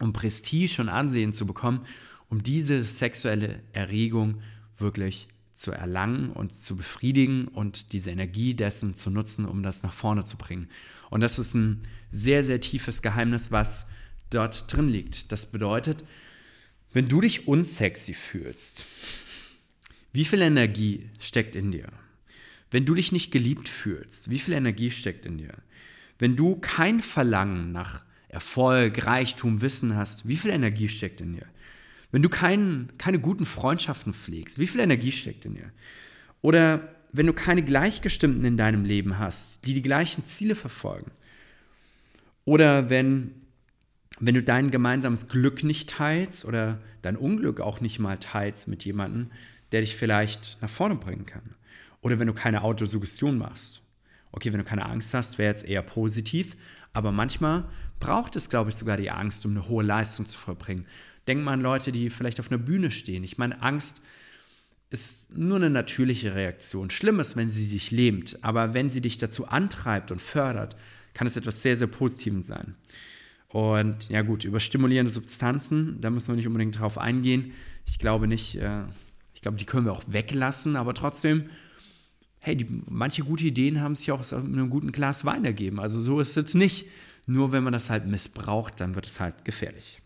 um 0.00 0.12
Prestige 0.12 0.80
und 0.80 0.88
Ansehen 0.88 1.32
zu 1.32 1.46
bekommen, 1.46 1.80
um 2.28 2.42
diese 2.42 2.84
sexuelle 2.84 3.60
Erregung 3.72 4.40
wirklich 4.78 5.28
zu 5.54 5.70
erlangen 5.70 6.30
und 6.30 6.54
zu 6.54 6.76
befriedigen 6.76 7.48
und 7.48 7.92
diese 7.92 8.10
Energie 8.10 8.54
dessen 8.54 8.94
zu 8.94 9.10
nutzen, 9.10 9.44
um 9.44 9.62
das 9.62 9.82
nach 9.82 9.92
vorne 9.92 10.24
zu 10.24 10.36
bringen. 10.36 10.68
Und 11.10 11.20
das 11.20 11.38
ist 11.38 11.54
ein 11.54 11.82
sehr, 12.10 12.44
sehr 12.44 12.60
tiefes 12.60 13.02
Geheimnis, 13.02 13.50
was 13.50 13.86
dort 14.30 14.72
drin 14.72 14.88
liegt. 14.88 15.30
Das 15.30 15.46
bedeutet, 15.46 16.04
wenn 16.92 17.08
du 17.08 17.20
dich 17.20 17.48
unsexy 17.48 18.14
fühlst, 18.14 18.84
wie 20.12 20.24
viel 20.24 20.42
Energie 20.42 21.08
steckt 21.18 21.56
in 21.56 21.72
dir? 21.72 21.88
Wenn 22.70 22.84
du 22.84 22.94
dich 22.94 23.12
nicht 23.12 23.30
geliebt 23.30 23.68
fühlst, 23.68 24.30
wie 24.30 24.38
viel 24.38 24.54
Energie 24.54 24.90
steckt 24.90 25.26
in 25.26 25.38
dir? 25.38 25.54
Wenn 26.18 26.36
du 26.36 26.56
kein 26.56 27.00
Verlangen 27.00 27.72
nach 27.72 28.04
Erfolg, 28.28 29.06
Reichtum, 29.06 29.60
Wissen 29.60 29.96
hast, 29.96 30.26
wie 30.26 30.36
viel 30.36 30.50
Energie 30.50 30.88
steckt 30.88 31.20
in 31.20 31.34
dir? 31.34 31.46
Wenn 32.10 32.22
du 32.22 32.28
kein, 32.28 32.90
keine 32.98 33.18
guten 33.18 33.46
Freundschaften 33.46 34.14
pflegst, 34.14 34.58
wie 34.58 34.66
viel 34.66 34.80
Energie 34.80 35.12
steckt 35.12 35.44
in 35.44 35.54
dir? 35.54 35.72
Oder 36.42 36.94
wenn 37.12 37.26
du 37.26 37.32
keine 37.32 37.62
Gleichgestimmten 37.62 38.44
in 38.44 38.56
deinem 38.56 38.84
Leben 38.84 39.18
hast, 39.18 39.66
die 39.66 39.74
die 39.74 39.82
gleichen 39.82 40.24
Ziele 40.24 40.54
verfolgen? 40.54 41.10
Oder 42.44 42.90
wenn, 42.90 43.32
wenn 44.18 44.34
du 44.34 44.42
dein 44.42 44.70
gemeinsames 44.70 45.28
Glück 45.28 45.62
nicht 45.62 45.90
teilst 45.90 46.44
oder 46.44 46.80
dein 47.02 47.16
Unglück 47.16 47.60
auch 47.60 47.80
nicht 47.80 47.98
mal 47.98 48.18
teilst 48.18 48.68
mit 48.68 48.84
jemandem, 48.84 49.30
der 49.72 49.80
dich 49.80 49.96
vielleicht 49.96 50.58
nach 50.60 50.70
vorne 50.70 50.96
bringen 50.96 51.26
kann. 51.26 51.54
Oder 52.00 52.18
wenn 52.18 52.26
du 52.26 52.34
keine 52.34 52.62
Autosuggestion 52.62 53.38
machst. 53.38 53.82
Okay, 54.30 54.52
wenn 54.52 54.60
du 54.60 54.64
keine 54.64 54.86
Angst 54.86 55.12
hast, 55.14 55.38
wäre 55.38 55.50
jetzt 55.50 55.64
eher 55.64 55.82
positiv, 55.82 56.56
aber 56.92 57.12
manchmal 57.12 57.64
braucht 58.00 58.34
es, 58.36 58.48
glaube 58.48 58.70
ich, 58.70 58.76
sogar 58.76 58.96
die 58.96 59.10
Angst, 59.10 59.44
um 59.44 59.52
eine 59.52 59.68
hohe 59.68 59.84
Leistung 59.84 60.26
zu 60.26 60.38
vollbringen. 60.38 60.86
Denk 61.26 61.44
mal 61.44 61.52
an 61.52 61.60
Leute, 61.60 61.92
die 61.92 62.10
vielleicht 62.10 62.40
auf 62.40 62.50
einer 62.50 62.62
Bühne 62.62 62.90
stehen. 62.90 63.24
Ich 63.24 63.38
meine, 63.38 63.62
Angst 63.62 64.02
ist 64.90 65.36
nur 65.36 65.56
eine 65.56 65.70
natürliche 65.70 66.34
Reaktion. 66.34 66.90
Schlimm 66.90 67.20
ist, 67.20 67.36
wenn 67.36 67.48
sie 67.48 67.68
dich 67.68 67.90
lähmt, 67.90 68.42
aber 68.42 68.74
wenn 68.74 68.90
sie 68.90 69.00
dich 69.00 69.18
dazu 69.18 69.46
antreibt 69.46 70.10
und 70.10 70.20
fördert, 70.20 70.76
kann 71.14 71.26
es 71.26 71.36
etwas 71.36 71.62
sehr, 71.62 71.76
sehr 71.76 71.86
Positives 71.86 72.46
sein. 72.46 72.74
Und 73.48 74.08
ja 74.08 74.22
gut, 74.22 74.44
über 74.44 74.60
stimulierende 74.60 75.12
Substanzen, 75.12 76.00
da 76.00 76.10
müssen 76.10 76.28
wir 76.28 76.36
nicht 76.36 76.46
unbedingt 76.46 76.78
drauf 76.78 76.98
eingehen. 76.98 77.52
Ich 77.86 77.98
glaube 77.98 78.26
nicht, 78.26 78.56
äh, 78.56 78.84
ich 79.42 79.44
glaube, 79.44 79.58
die 79.58 79.66
können 79.66 79.86
wir 79.86 79.92
auch 79.92 80.04
weglassen, 80.06 80.76
aber 80.76 80.94
trotzdem, 80.94 81.50
hey, 82.38 82.54
die, 82.54 82.64
manche 82.88 83.24
gute 83.24 83.44
Ideen 83.44 83.80
haben 83.80 83.96
sich 83.96 84.12
auch 84.12 84.20
aus 84.20 84.32
einem 84.32 84.70
guten 84.70 84.92
Glas 84.92 85.24
Wein 85.24 85.44
ergeben. 85.44 85.80
Also 85.80 86.00
so 86.00 86.20
ist 86.20 86.28
es 86.28 86.34
jetzt 86.36 86.54
nicht. 86.54 86.86
Nur 87.26 87.50
wenn 87.50 87.64
man 87.64 87.72
das 87.72 87.90
halt 87.90 88.06
missbraucht, 88.06 88.78
dann 88.78 88.94
wird 88.94 89.04
es 89.04 89.18
halt 89.18 89.44
gefährlich. 89.44 90.00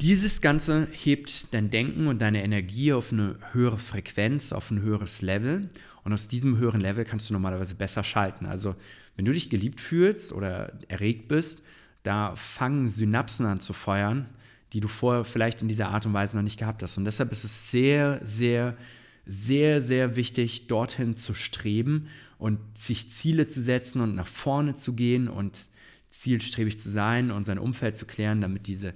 Dieses 0.00 0.40
Ganze 0.40 0.88
hebt 0.90 1.54
dein 1.54 1.70
Denken 1.70 2.08
und 2.08 2.20
deine 2.20 2.42
Energie 2.42 2.92
auf 2.92 3.12
eine 3.12 3.36
höhere 3.52 3.78
Frequenz, 3.78 4.50
auf 4.52 4.72
ein 4.72 4.82
höheres 4.82 5.22
Level. 5.22 5.68
Und 6.02 6.12
aus 6.12 6.26
diesem 6.26 6.58
höheren 6.58 6.80
Level 6.80 7.04
kannst 7.04 7.30
du 7.30 7.32
normalerweise 7.32 7.76
besser 7.76 8.02
schalten. 8.02 8.46
Also 8.46 8.74
wenn 9.14 9.24
du 9.24 9.32
dich 9.32 9.50
geliebt 9.50 9.80
fühlst 9.80 10.32
oder 10.32 10.72
erregt 10.88 11.28
bist, 11.28 11.62
da 12.02 12.34
fangen 12.34 12.88
Synapsen 12.88 13.46
an 13.46 13.60
zu 13.60 13.72
feuern, 13.72 14.26
die 14.74 14.80
du 14.80 14.88
vorher 14.88 15.24
vielleicht 15.24 15.62
in 15.62 15.68
dieser 15.68 15.88
Art 15.88 16.04
und 16.04 16.12
Weise 16.12 16.36
noch 16.36 16.42
nicht 16.42 16.58
gehabt 16.58 16.82
hast. 16.82 16.98
Und 16.98 17.04
deshalb 17.04 17.30
ist 17.30 17.44
es 17.44 17.70
sehr, 17.70 18.20
sehr, 18.24 18.76
sehr, 19.24 19.80
sehr 19.80 20.16
wichtig, 20.16 20.66
dorthin 20.66 21.14
zu 21.14 21.32
streben 21.32 22.08
und 22.38 22.58
sich 22.76 23.10
Ziele 23.10 23.46
zu 23.46 23.62
setzen 23.62 24.00
und 24.00 24.16
nach 24.16 24.26
vorne 24.26 24.74
zu 24.74 24.94
gehen 24.94 25.28
und 25.28 25.68
zielstrebig 26.08 26.76
zu 26.76 26.90
sein 26.90 27.30
und 27.30 27.44
sein 27.44 27.58
Umfeld 27.58 27.96
zu 27.96 28.04
klären, 28.04 28.40
damit 28.40 28.66
diese 28.66 28.94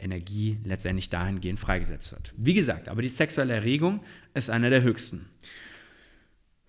Energie 0.00 0.58
letztendlich 0.64 1.10
dahingehend 1.10 1.60
freigesetzt 1.60 2.12
wird. 2.12 2.32
Wie 2.36 2.54
gesagt, 2.54 2.88
aber 2.88 3.02
die 3.02 3.08
sexuelle 3.08 3.54
Erregung 3.54 4.00
ist 4.34 4.50
einer 4.50 4.70
der 4.70 4.82
höchsten. 4.82 5.26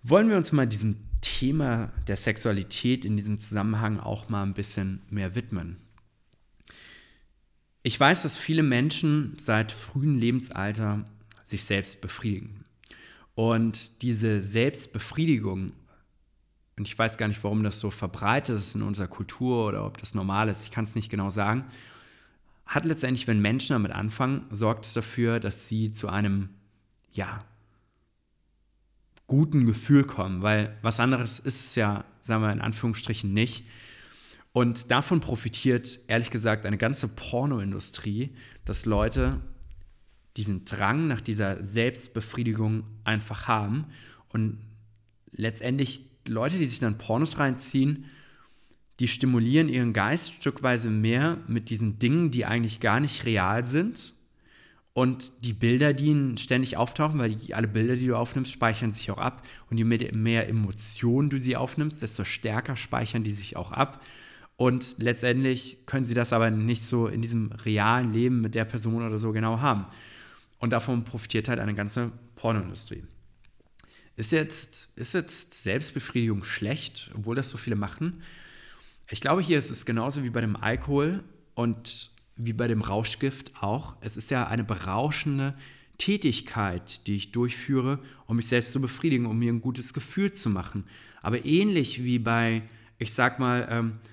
Wollen 0.03 0.29
wir 0.29 0.37
uns 0.37 0.51
mal 0.51 0.67
diesem 0.67 0.97
Thema 1.21 1.91
der 2.07 2.15
Sexualität 2.15 3.05
in 3.05 3.17
diesem 3.17 3.39
Zusammenhang 3.39 3.99
auch 3.99 4.29
mal 4.29 4.43
ein 4.43 4.53
bisschen 4.53 5.01
mehr 5.09 5.33
widmen? 5.33 5.77
Ich 7.83 7.99
weiß, 7.99 8.21
dass 8.21 8.37
viele 8.37 8.63
Menschen 8.63 9.35
seit 9.39 9.71
frühem 9.71 10.17
Lebensalter 10.17 11.05
sich 11.41 11.63
selbst 11.63 11.99
befriedigen. 11.99 12.63
Und 13.33 14.01
diese 14.03 14.41
Selbstbefriedigung, 14.41 15.73
und 16.77 16.87
ich 16.87 16.97
weiß 16.97 17.17
gar 17.17 17.27
nicht, 17.27 17.43
warum 17.43 17.63
das 17.63 17.79
so 17.79 17.89
verbreitet 17.89 18.57
ist 18.57 18.75
in 18.75 18.83
unserer 18.83 19.07
Kultur 19.07 19.67
oder 19.67 19.85
ob 19.85 19.97
das 19.97 20.13
normal 20.13 20.49
ist, 20.49 20.63
ich 20.63 20.71
kann 20.71 20.83
es 20.83 20.95
nicht 20.95 21.09
genau 21.09 21.31
sagen, 21.31 21.65
hat 22.65 22.85
letztendlich, 22.85 23.27
wenn 23.27 23.41
Menschen 23.41 23.73
damit 23.73 23.91
anfangen, 23.91 24.45
sorgt 24.51 24.85
es 24.85 24.93
dafür, 24.93 25.39
dass 25.39 25.67
sie 25.67 25.91
zu 25.91 26.07
einem, 26.07 26.49
ja, 27.11 27.43
guten 29.27 29.65
Gefühl 29.65 30.03
kommen, 30.03 30.41
weil 30.41 30.77
was 30.81 30.99
anderes 30.99 31.39
ist 31.39 31.65
es 31.65 31.75
ja, 31.75 32.03
sagen 32.21 32.43
wir 32.43 32.51
in 32.51 32.61
Anführungsstrichen 32.61 33.33
nicht. 33.33 33.65
Und 34.53 34.91
davon 34.91 35.21
profitiert, 35.21 35.99
ehrlich 36.07 36.29
gesagt, 36.29 36.65
eine 36.65 36.77
ganze 36.77 37.07
Pornoindustrie, 37.07 38.31
dass 38.65 38.85
Leute 38.85 39.39
diesen 40.37 40.65
Drang 40.65 41.07
nach 41.07 41.21
dieser 41.21 41.63
Selbstbefriedigung 41.63 42.83
einfach 43.03 43.47
haben 43.47 43.85
und 44.29 44.57
letztendlich 45.31 46.05
Leute, 46.27 46.57
die 46.57 46.67
sich 46.67 46.79
dann 46.79 46.97
Pornos 46.97 47.39
reinziehen, 47.39 48.05
die 48.99 49.07
stimulieren 49.07 49.69
ihren 49.69 49.93
Geist 49.93 50.33
stückweise 50.33 50.89
mehr 50.89 51.39
mit 51.47 51.69
diesen 51.69 51.97
Dingen, 51.97 52.29
die 52.29 52.45
eigentlich 52.45 52.79
gar 52.79 52.99
nicht 52.99 53.25
real 53.25 53.65
sind. 53.65 54.13
Und 54.93 55.31
die 55.45 55.53
Bilder, 55.53 55.93
die 55.93 56.07
ihnen 56.07 56.37
ständig 56.37 56.75
auftauchen, 56.75 57.17
weil 57.17 57.33
die, 57.33 57.55
alle 57.55 57.67
Bilder, 57.67 57.95
die 57.95 58.07
du 58.07 58.15
aufnimmst, 58.15 58.51
speichern 58.51 58.91
sich 58.91 59.09
auch 59.09 59.17
ab. 59.17 59.47
Und 59.69 59.77
je 59.77 59.85
mehr, 59.85 60.13
mehr 60.13 60.49
Emotionen 60.49 61.29
du 61.29 61.39
sie 61.39 61.55
aufnimmst, 61.55 62.01
desto 62.01 62.25
stärker 62.25 62.75
speichern 62.75 63.23
die 63.23 63.33
sich 63.33 63.55
auch 63.55 63.71
ab. 63.71 64.03
Und 64.61 64.93
letztendlich 64.99 65.87
können 65.87 66.05
sie 66.05 66.13
das 66.13 66.33
aber 66.33 66.51
nicht 66.51 66.83
so 66.83 67.07
in 67.07 67.23
diesem 67.23 67.51
realen 67.51 68.13
Leben 68.13 68.41
mit 68.41 68.53
der 68.53 68.63
Person 68.63 69.01
oder 69.01 69.17
so 69.17 69.31
genau 69.31 69.59
haben. 69.59 69.87
Und 70.59 70.69
davon 70.69 71.03
profitiert 71.03 71.49
halt 71.49 71.57
eine 71.57 71.73
ganze 71.73 72.11
Pornoindustrie. 72.35 73.03
Ist 74.17 74.31
jetzt, 74.31 74.91
ist 74.95 75.15
jetzt 75.15 75.55
Selbstbefriedigung 75.55 76.43
schlecht, 76.43 77.09
obwohl 77.15 77.35
das 77.35 77.49
so 77.49 77.57
viele 77.57 77.75
machen? 77.75 78.21
Ich 79.09 79.19
glaube, 79.19 79.41
hier 79.41 79.57
ist 79.57 79.71
es 79.71 79.83
genauso 79.83 80.23
wie 80.23 80.29
bei 80.29 80.41
dem 80.41 80.55
Alkohol 80.55 81.23
und 81.55 82.11
wie 82.35 82.53
bei 82.53 82.67
dem 82.67 82.81
Rauschgift 82.81 83.63
auch. 83.63 83.95
Es 84.01 84.15
ist 84.15 84.29
ja 84.29 84.47
eine 84.47 84.63
berauschende 84.63 85.55
Tätigkeit, 85.97 87.07
die 87.07 87.15
ich 87.15 87.31
durchführe, 87.31 87.97
um 88.27 88.35
mich 88.35 88.45
selbst 88.45 88.73
zu 88.73 88.79
befriedigen, 88.79 89.25
um 89.25 89.39
mir 89.39 89.51
ein 89.51 89.61
gutes 89.61 89.91
Gefühl 89.91 90.31
zu 90.31 90.51
machen. 90.51 90.83
Aber 91.23 91.45
ähnlich 91.45 92.03
wie 92.03 92.19
bei, 92.19 92.61
ich 92.99 93.11
sag 93.11 93.39
mal, 93.39 93.67
ähm, 93.67 93.93
äh, 93.93 94.10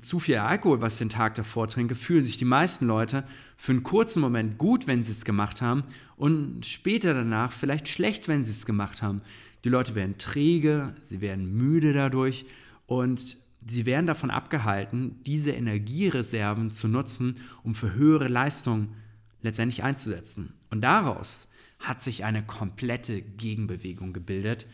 zu 0.00 0.18
viel 0.18 0.36
Alkohol, 0.36 0.80
was 0.80 0.94
ich 0.94 0.98
den 1.00 1.08
Tag 1.10 1.34
davor 1.34 1.68
trinke, 1.68 1.94
fühlen 1.94 2.24
sich 2.24 2.38
die 2.38 2.46
meisten 2.46 2.86
Leute 2.86 3.24
für 3.56 3.72
einen 3.72 3.82
kurzen 3.82 4.20
Moment 4.20 4.56
gut, 4.56 4.86
wenn 4.86 5.02
sie 5.02 5.12
es 5.12 5.24
gemacht 5.24 5.60
haben 5.60 5.84
und 6.16 6.64
später 6.64 7.12
danach 7.12 7.52
vielleicht 7.52 7.88
schlecht, 7.88 8.28
wenn 8.28 8.44
sie 8.44 8.52
es 8.52 8.64
gemacht 8.64 9.02
haben. 9.02 9.20
Die 9.64 9.68
Leute 9.68 9.94
werden 9.94 10.16
träge, 10.16 10.94
sie 11.00 11.20
werden 11.20 11.54
müde 11.54 11.92
dadurch 11.92 12.46
und 12.86 13.36
sie 13.66 13.84
werden 13.84 14.06
davon 14.06 14.30
abgehalten, 14.30 15.16
diese 15.26 15.50
Energiereserven 15.50 16.70
zu 16.70 16.88
nutzen, 16.88 17.36
um 17.62 17.74
für 17.74 17.92
höhere 17.92 18.28
Leistungen 18.28 18.94
letztendlich 19.42 19.82
einzusetzen. 19.82 20.54
Und 20.70 20.80
daraus 20.80 21.48
hat 21.78 22.02
sich 22.02 22.24
eine 22.24 22.42
komplette 22.42 23.20
Gegenbewegung 23.20 24.12
gebildet, 24.12 24.66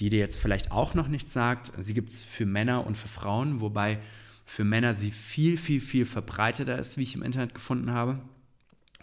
die 0.00 0.10
dir 0.10 0.18
jetzt 0.18 0.40
vielleicht 0.40 0.72
auch 0.72 0.94
noch 0.94 1.08
nichts 1.08 1.32
sagt. 1.32 1.72
Sie 1.78 1.94
gibt 1.94 2.10
es 2.10 2.22
für 2.22 2.46
Männer 2.46 2.86
und 2.86 2.96
für 2.96 3.08
Frauen, 3.08 3.60
wobei 3.60 4.00
für 4.44 4.64
Männer 4.64 4.94
sie 4.94 5.10
viel, 5.10 5.56
viel, 5.56 5.80
viel 5.80 6.06
verbreiteter 6.06 6.78
ist, 6.78 6.96
wie 6.96 7.02
ich 7.02 7.14
im 7.14 7.22
Internet 7.22 7.54
gefunden 7.54 7.92
habe, 7.92 8.20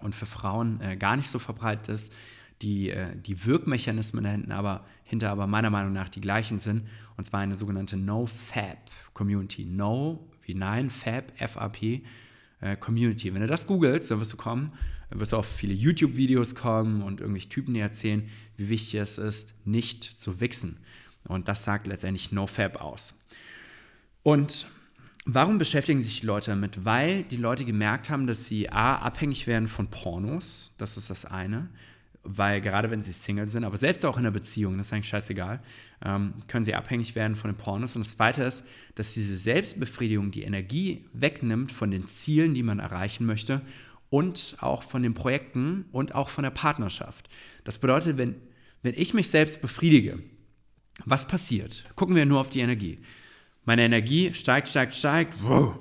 und 0.01 0.13
für 0.13 0.25
Frauen 0.25 0.80
äh, 0.82 0.96
gar 0.96 1.16
nicht 1.16 1.30
so 1.30 1.39
verbreitet 1.39 1.89
ist. 1.89 2.13
Die, 2.62 2.89
äh, 2.89 3.16
die 3.16 3.46
Wirkmechanismen 3.46 4.24
dahinter 4.24 4.56
aber, 4.56 4.86
hinter 5.04 5.32
aber 5.32 5.48
meiner 5.48 5.70
Meinung 5.70 5.94
nach 5.94 6.10
die 6.10 6.22
gleichen 6.22 6.60
sind, 6.60 6.88
und 7.16 7.24
zwar 7.24 7.39
eine 7.39 7.56
sogenannte 7.56 7.98
No-Fab 7.98 8.77
Community. 9.13 9.66
No 9.66 10.27
wie 10.44 10.54
Nein, 10.54 10.89
Fab, 10.89 11.34
F-A-P, 11.39 12.04
äh, 12.62 12.77
Community. 12.77 13.34
Wenn 13.34 13.42
du 13.42 13.48
das 13.48 13.68
googelst, 13.68 14.10
dann 14.10 14.20
wirst 14.20 14.34
du 14.34 14.38
kommen, 14.38 14.72
wirst 15.10 15.34
du 15.34 15.38
auf 15.38 15.48
viele 15.48 15.74
YouTube-Videos 15.74 16.56
kommen 16.56 17.02
und 17.02 17.22
irgendwelche 17.22 17.50
Typen 17.50 17.74
dir 17.74 17.84
erzählen, 17.84 18.28
wie 18.58 18.70
wichtig 18.70 18.96
es 18.96 19.18
ist, 19.18 19.56
nicht 19.66 20.04
zu 20.04 20.40
wichsen. 20.40 20.78
Und 21.26 21.48
das 21.48 21.64
sagt 21.64 21.88
letztendlich 21.88 22.32
NoFab 22.32 22.82
aus. 22.82 23.14
Und 24.24 24.68
warum 25.26 25.58
beschäftigen 25.58 26.04
sich 26.04 26.22
die 26.22 26.26
Leute 26.26 26.52
damit? 26.52 26.86
Weil 26.86 27.24
die 27.24 27.38
Leute 27.38 27.66
gemerkt 27.66 28.10
haben, 28.10 28.28
dass 28.28 28.48
sie 28.48 28.70
A, 28.70 28.98
abhängig 28.98 29.48
werden 29.48 29.68
von 29.68 29.88
Pornos, 29.88 30.72
das 30.78 30.98
ist 30.98 31.10
das 31.10 31.26
eine 31.26 31.70
weil 32.30 32.60
gerade 32.60 32.92
wenn 32.92 33.02
sie 33.02 33.14
Single 33.14 33.48
sind, 33.48 33.64
aber 33.64 33.78
selbst 33.78 34.06
auch 34.06 34.18
in 34.18 34.26
einer 34.26 34.32
Beziehung, 34.32 34.78
das 34.78 34.88
ist 34.88 34.94
eigentlich 34.94 35.08
scheißegal, 35.08 35.62
ähm, 36.04 36.34
können 36.48 36.66
sie 36.66 36.76
abhängig 36.76 37.16
werden 37.16 37.38
von 37.38 37.52
den 37.52 37.58
Pornos. 37.58 37.96
Und 37.96 38.06
das 38.06 38.18
Zweite 38.18 38.44
ist, 38.44 38.66
dass 38.96 39.14
diese 39.14 39.38
Selbstbefriedigung 39.38 40.32
die 40.32 40.44
Energie 40.44 41.06
wegnimmt 41.14 41.72
von 41.72 41.90
den 41.90 42.06
Zielen, 42.06 42.54
die 42.54 42.64
man 42.64 42.80
erreichen 42.80 43.26
möchte 43.26 43.62
und 44.10 44.58
auch 44.60 44.84
von 44.84 45.04
den 45.04 45.14
Projekten 45.14 45.86
und 45.92 46.16
auch 46.16 46.30
von 46.30 46.44
der 46.44 46.52
Partnerschaft. 46.52 47.28
Das 47.64 47.78
bedeutet, 47.78 48.18
wenn, 48.18 48.36
wenn 48.82 48.94
ich 48.96 49.14
mich 49.14 49.30
selbst 49.30 49.62
befriedige, 49.62 50.20
was 51.06 51.28
passiert? 51.28 51.86
Gucken 51.96 52.16
wir 52.16 52.26
nur 52.26 52.42
auf 52.42 52.50
die 52.50 52.62
Energie. 52.62 53.00
Meine 53.66 53.84
Energie 53.84 54.34
steigt, 54.34 54.68
steigt, 54.68 54.96
steigt, 54.96 55.36
wow. 55.44 55.78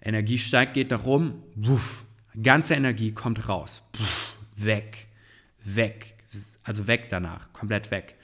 Energie 0.00 0.38
steigt, 0.38 0.74
geht 0.74 0.90
nach 0.90 1.04
oben, 1.04 1.42
wuff. 1.54 2.04
ganze 2.40 2.74
Energie 2.74 3.12
kommt 3.12 3.48
raus, 3.48 3.84
Puff, 3.92 4.38
weg 4.56 5.08
weg. 5.64 6.14
Also 6.62 6.86
weg 6.86 7.06
danach, 7.10 7.52
komplett 7.52 7.90
weg. 7.90 8.16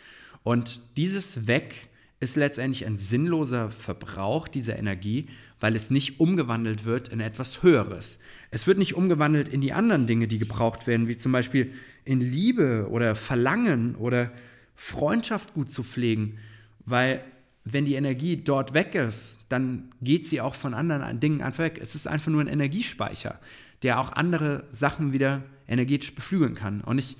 Und 0.42 0.80
dieses 0.96 1.46
Weg 1.46 1.88
ist 2.18 2.36
letztendlich 2.36 2.86
ein 2.86 2.96
sinnloser 2.96 3.70
Verbrauch 3.70 4.48
dieser 4.48 4.78
Energie, 4.78 5.28
weil 5.60 5.76
es 5.76 5.90
nicht 5.90 6.20
umgewandelt 6.20 6.84
wird 6.84 7.08
in 7.08 7.20
etwas 7.20 7.62
Höheres. 7.62 8.18
Es 8.50 8.66
wird 8.66 8.78
nicht 8.78 8.94
umgewandelt 8.94 9.48
in 9.48 9.60
die 9.60 9.72
anderen 9.72 10.06
Dinge, 10.06 10.26
die 10.26 10.38
gebraucht 10.38 10.86
werden, 10.86 11.06
wie 11.08 11.16
zum 11.16 11.32
Beispiel 11.32 11.72
in 12.04 12.20
Liebe 12.20 12.88
oder 12.90 13.14
Verlangen 13.14 13.94
oder 13.94 14.32
Freundschaft 14.74 15.54
gut 15.54 15.70
zu 15.70 15.82
pflegen, 15.84 16.38
weil 16.86 17.22
wenn 17.64 17.84
die 17.84 17.94
Energie 17.94 18.38
dort 18.38 18.72
weg 18.72 18.94
ist, 18.94 19.36
dann 19.50 19.90
geht 20.00 20.26
sie 20.26 20.40
auch 20.40 20.54
von 20.54 20.72
anderen 20.72 21.20
Dingen 21.20 21.42
einfach 21.42 21.64
weg. 21.64 21.78
Es 21.80 21.94
ist 21.94 22.08
einfach 22.08 22.32
nur 22.32 22.40
ein 22.40 22.48
Energiespeicher, 22.48 23.38
der 23.82 24.00
auch 24.00 24.12
andere 24.12 24.64
Sachen 24.72 25.12
wieder 25.12 25.42
energetisch 25.68 26.14
beflügeln 26.14 26.54
kann. 26.54 26.80
Und 26.80 26.98
ich 26.98 27.16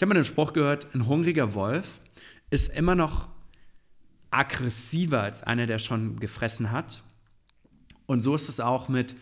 ich 0.00 0.02
habe 0.02 0.14
mal 0.14 0.20
den 0.20 0.24
Spruch 0.24 0.54
gehört, 0.54 0.94
ein 0.94 1.06
hungriger 1.06 1.52
Wolf 1.52 2.00
ist 2.48 2.74
immer 2.74 2.94
noch 2.94 3.28
aggressiver 4.30 5.20
als 5.22 5.42
einer, 5.42 5.66
der 5.66 5.78
schon 5.78 6.18
gefressen 6.18 6.70
hat. 6.70 7.02
Und 8.10 8.20
so 8.20 8.34
ist 8.34 8.48
es 8.48 8.60
auch 8.60 8.88
mit 8.88 9.14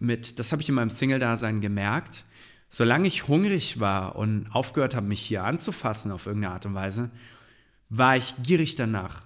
mit, 0.00 0.38
das 0.38 0.52
habe 0.52 0.62
ich 0.62 0.68
in 0.68 0.74
meinem 0.74 0.90
Single-Dasein 0.90 1.60
gemerkt, 1.60 2.24
solange 2.70 3.08
ich 3.08 3.28
hungrig 3.28 3.80
war 3.80 4.16
und 4.16 4.48
aufgehört 4.52 4.94
habe, 4.94 5.06
mich 5.06 5.20
hier 5.20 5.44
anzufassen 5.44 6.12
auf 6.12 6.26
irgendeine 6.26 6.54
Art 6.54 6.66
und 6.66 6.74
Weise, 6.74 7.10
war 7.88 8.16
ich 8.16 8.34
gierig 8.42 8.74
danach. 8.74 9.22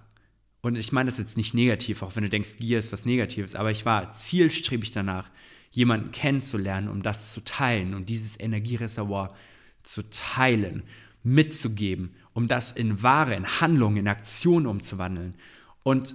Und 0.60 0.76
ich 0.76 0.92
meine 0.92 1.10
das 1.10 1.18
jetzt 1.18 1.36
nicht 1.36 1.54
negativ, 1.54 2.02
auch 2.02 2.14
wenn 2.14 2.22
du 2.22 2.30
denkst, 2.30 2.58
Gier 2.58 2.78
ist 2.78 2.92
was 2.92 3.04
Negatives, 3.04 3.56
aber 3.56 3.72
ich 3.72 3.84
war 3.84 4.10
zielstrebig 4.10 4.92
danach, 4.92 5.28
jemanden 5.72 6.12
kennenzulernen, 6.12 6.88
um 6.88 7.02
das 7.02 7.32
zu 7.32 7.42
teilen 7.42 7.94
und 7.94 8.08
dieses 8.08 8.38
Energiereservoir 8.38 9.34
zu 9.82 10.02
teilen, 10.10 10.84
mitzugeben, 11.24 12.14
um 12.34 12.46
das 12.46 12.72
in 12.72 13.02
Ware, 13.02 13.34
in 13.34 13.60
Handlung, 13.60 13.96
in 13.96 14.06
Aktion 14.06 14.66
umzuwandeln. 14.66 15.34
Und 15.82 16.14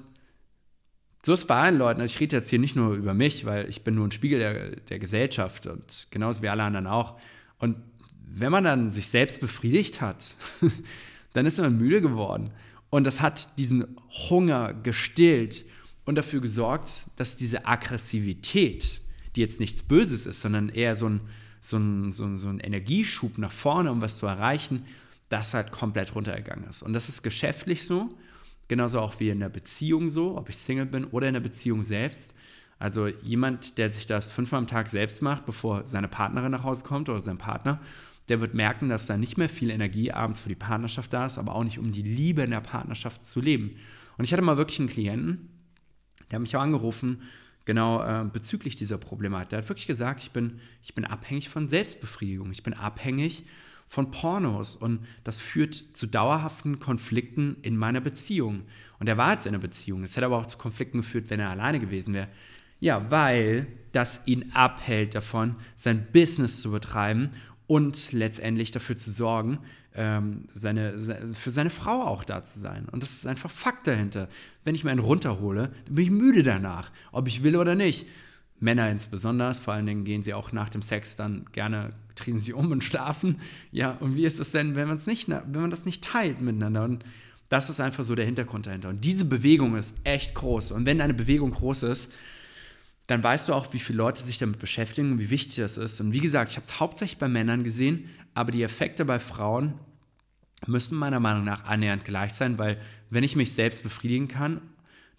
so 1.28 1.34
ist 1.34 1.44
bei 1.44 1.58
allen 1.58 1.78
Leuten, 1.78 2.00
also 2.00 2.14
ich 2.14 2.22
rede 2.22 2.38
jetzt 2.38 2.50
hier 2.50 2.58
nicht 2.58 2.78
nur 2.78 2.94
über 2.94 3.14
mich, 3.14 3.44
weil 3.44 3.68
ich 3.68 3.84
bin 3.84 3.96
nur 3.96 4.08
ein 4.08 4.12
Spiegel 4.12 4.40
der, 4.40 4.78
der 4.78 4.98
Gesellschaft 4.98 5.68
und 5.68 6.08
genauso 6.10 6.42
wie 6.42 6.48
alle 6.48 6.64
anderen 6.64 6.88
auch. 6.88 7.20
Und 7.60 7.76
wenn 8.30 8.50
man 8.50 8.64
dann 8.64 8.92
sich 8.92 9.10
selbst 9.10 9.42
befriedigt 9.42 10.00
hat, 10.00 10.36
dann 11.34 11.46
ist 11.46 11.58
man 11.58 11.78
müde 11.78 12.00
geworden. 12.00 12.52
Und 12.90 13.04
das 13.04 13.20
hat 13.20 13.58
diesen 13.58 13.98
Hunger 14.30 14.74
gestillt 14.74 15.66
und 16.06 16.16
dafür 16.16 16.40
gesorgt, 16.40 17.04
dass 17.18 17.36
diese 17.36 17.66
Aggressivität, 17.66 19.02
die 19.36 19.42
jetzt 19.42 19.60
nichts 19.60 19.84
Böses 19.84 20.28
ist, 20.28 20.40
sondern 20.40 20.70
eher 20.70 20.96
so 20.96 21.10
ein, 21.10 21.20
so 21.60 21.76
ein, 21.76 22.14
so 22.14 22.24
ein, 22.24 22.38
so 22.38 22.48
ein 22.48 22.62
Energieschub 22.62 23.38
nach 23.38 23.52
vorne, 23.52 23.92
um 23.92 24.00
was 24.00 24.18
zu 24.18 24.28
erreichen, 24.28 24.86
das 25.28 25.54
halt 25.54 25.74
komplett 25.74 26.16
runtergegangen 26.16 26.70
ist. 26.70 26.84
Und 26.84 26.94
das 26.94 27.10
ist 27.10 27.22
geschäftlich 27.22 27.84
so, 27.84 28.18
genauso 28.68 29.00
auch 29.00 29.20
wie 29.20 29.30
in 29.30 29.40
der 29.40 29.50
Beziehung 29.50 30.10
so, 30.10 30.38
ob 30.38 30.50
ich 30.50 30.58
Single 30.58 30.86
bin 30.86 31.06
oder 31.06 31.28
in 31.28 31.34
der 31.34 31.42
Beziehung 31.42 31.84
selbst. 31.84 32.34
Also 32.80 33.08
jemand, 33.08 33.78
der 33.78 33.90
sich 33.90 34.06
das 34.06 34.32
fünfmal 34.32 34.60
am 34.60 34.68
Tag 34.68 34.88
selbst 34.90 35.22
macht, 35.22 35.46
bevor 35.46 35.86
seine 35.86 36.08
Partnerin 36.08 36.52
nach 36.52 36.64
Hause 36.64 36.84
kommt 36.84 37.10
oder 37.10 37.20
sein 37.20 37.38
Partner, 37.38 37.82
der 38.30 38.42
wird 38.42 38.54
merken, 38.54 38.90
dass 38.90 39.08
da 39.08 39.18
nicht 39.18 39.38
mehr 39.38 39.50
viel 39.50 39.70
Energie 39.70 40.12
abends 40.12 40.42
für 40.42 40.50
die 40.50 40.56
Partnerschaft 40.56 41.14
da 41.14 41.26
ist, 41.26 41.38
aber 41.38 41.56
auch 41.56 41.64
nicht 41.64 41.80
um 41.80 41.92
die 41.92 42.02
Liebe 42.02 42.44
in 42.44 42.52
der 42.52 42.62
Partnerschaft 42.62 43.24
zu 43.24 43.42
leben. 43.42 43.78
Und 44.18 44.26
ich 44.26 44.34
hatte 44.34 44.44
mal 44.44 44.58
wirklich 44.58 44.80
einen 44.80 44.90
Klienten, 44.90 45.50
der 46.30 46.36
hat 46.38 46.42
mich 46.42 46.56
auch 46.56 46.62
angerufen, 46.62 47.22
genau 47.66 48.04
äh, 48.04 48.26
bezüglich 48.26 48.76
dieser 48.76 48.98
Problematik. 48.98 49.50
Der 49.50 49.60
hat 49.60 49.70
wirklich 49.70 49.88
gesagt, 49.88 50.24
ich 50.24 50.32
bin, 50.32 50.60
ich 50.84 50.94
bin 50.94 51.06
abhängig 51.06 51.50
von 51.50 51.68
Selbstbefriedigung, 51.68 52.52
ich 52.52 52.64
bin 52.64 52.74
abhängig 52.74 53.46
von 53.88 54.12
Pornos 54.12 54.76
und 54.76 55.00
das 55.24 55.40
führt 55.40 55.76
zu 55.76 56.08
dauerhaften 56.08 56.80
Konflikten 56.80 57.58
in 57.62 57.78
meiner 57.78 58.02
Beziehung. 58.02 58.64
Und 59.00 59.08
er 59.08 59.18
war 59.18 59.34
jetzt 59.34 59.46
in 59.46 59.54
einer 59.54 59.62
Beziehung. 59.62 60.04
Es 60.04 60.16
hätte 60.16 60.26
aber 60.26 60.38
auch 60.38 60.46
zu 60.46 60.58
Konflikten 60.58 60.98
geführt, 60.98 61.30
wenn 61.30 61.40
er 61.40 61.50
alleine 61.50 61.80
gewesen 61.80 62.14
wäre. 62.14 62.28
Ja, 62.80 63.10
weil 63.10 63.68
das 63.92 64.22
ihn 64.26 64.52
abhält 64.54 65.16
davon, 65.16 65.56
sein 65.76 66.08
Business 66.12 66.62
zu 66.62 66.72
betreiben 66.72 67.30
und 67.66 68.12
letztendlich 68.12 68.72
dafür 68.72 68.98
zu 68.98 69.12
sorgen, 69.12 69.60
ähm, 69.96 70.46
seine, 70.54 71.34
für 71.34 71.50
seine 71.52 71.70
Frau 71.70 72.04
auch 72.04 72.24
da 72.24 72.44
zu 72.44 72.60
sein. 72.60 72.88
Und 72.92 73.04
das 73.04 73.14
ist 73.14 73.28
einfach 73.28 73.50
Fakt 73.50 73.88
dahinter. 73.88 74.30
Wenn 74.64 74.76
ich 74.76 74.84
mir 74.84 74.92
einen 74.92 75.00
runterhole, 75.00 75.72
bin 75.90 76.04
ich 76.04 76.12
müde 76.12 76.44
danach, 76.44 76.92
ob 77.12 77.28
ich 77.28 77.44
will 77.44 77.56
oder 77.56 77.76
nicht. 77.76 78.08
Männer 78.60 78.90
insbesondere, 78.90 79.54
vor 79.56 79.74
allen 79.74 79.86
Dingen 79.86 80.04
gehen 80.04 80.24
sie 80.24 80.34
auch 80.34 80.52
nach 80.52 80.70
dem 80.70 80.82
Sex 80.82 81.16
dann 81.16 81.46
gerne, 81.52 81.92
drehen 82.18 82.40
sie 82.40 82.54
um 82.54 82.72
und 82.72 82.84
schlafen. 82.84 83.40
Ja, 83.72 83.92
und 84.00 84.16
wie 84.16 84.26
ist 84.26 84.40
es 84.40 84.52
denn, 84.52 84.76
wenn, 84.76 84.88
man's 84.88 85.06
nicht, 85.06 85.30
wenn 85.30 85.62
man 85.62 85.72
das 85.72 85.86
nicht 85.86 86.04
teilt 86.04 86.42
miteinander? 86.42 86.84
Und 86.84 87.04
das 87.50 87.70
ist 87.70 87.80
einfach 87.80 88.04
so 88.04 88.16
der 88.16 88.26
Hintergrund 88.26 88.68
dahinter. 88.68 88.90
Und 88.90 89.04
diese 89.04 89.26
Bewegung 89.26 89.76
ist 89.76 89.96
echt 90.04 90.36
groß. 90.36 90.72
Und 90.72 90.86
wenn 90.86 91.02
eine 91.02 91.14
Bewegung 91.14 91.52
groß 91.52 91.84
ist, 91.84 92.10
dann 93.08 93.24
weißt 93.24 93.48
du 93.48 93.54
auch, 93.54 93.72
wie 93.74 93.80
viele 93.80 93.98
Leute 93.98 94.22
sich 94.22 94.38
damit 94.38 94.60
beschäftigen 94.60 95.14
und 95.14 95.20
wie 95.20 95.30
wichtig 95.30 95.56
das 95.58 95.78
ist. 95.78 96.02
Und 96.02 96.12
wie 96.12 96.20
gesagt, 96.20 96.52
ich 96.52 96.58
habe 96.58 96.66
es 96.66 96.80
hauptsächlich 96.80 97.18
bei 97.18 97.30
Männern 97.30 97.64
gesehen, 97.64 98.10
aber 98.34 98.52
die 98.52 98.64
Effekte 98.64 99.06
bei 99.06 99.20
Frauen 99.20 99.74
müssten 100.66 100.96
meiner 100.96 101.20
Meinung 101.20 101.46
nach 101.46 101.66
annähernd 101.66 102.04
gleich 102.04 102.34
sein, 102.34 102.58
weil 102.58 102.82
wenn 103.10 103.24
ich 103.24 103.36
mich 103.36 103.54
selbst 103.54 103.84
befriedigen 103.84 104.28
kann, 104.28 104.62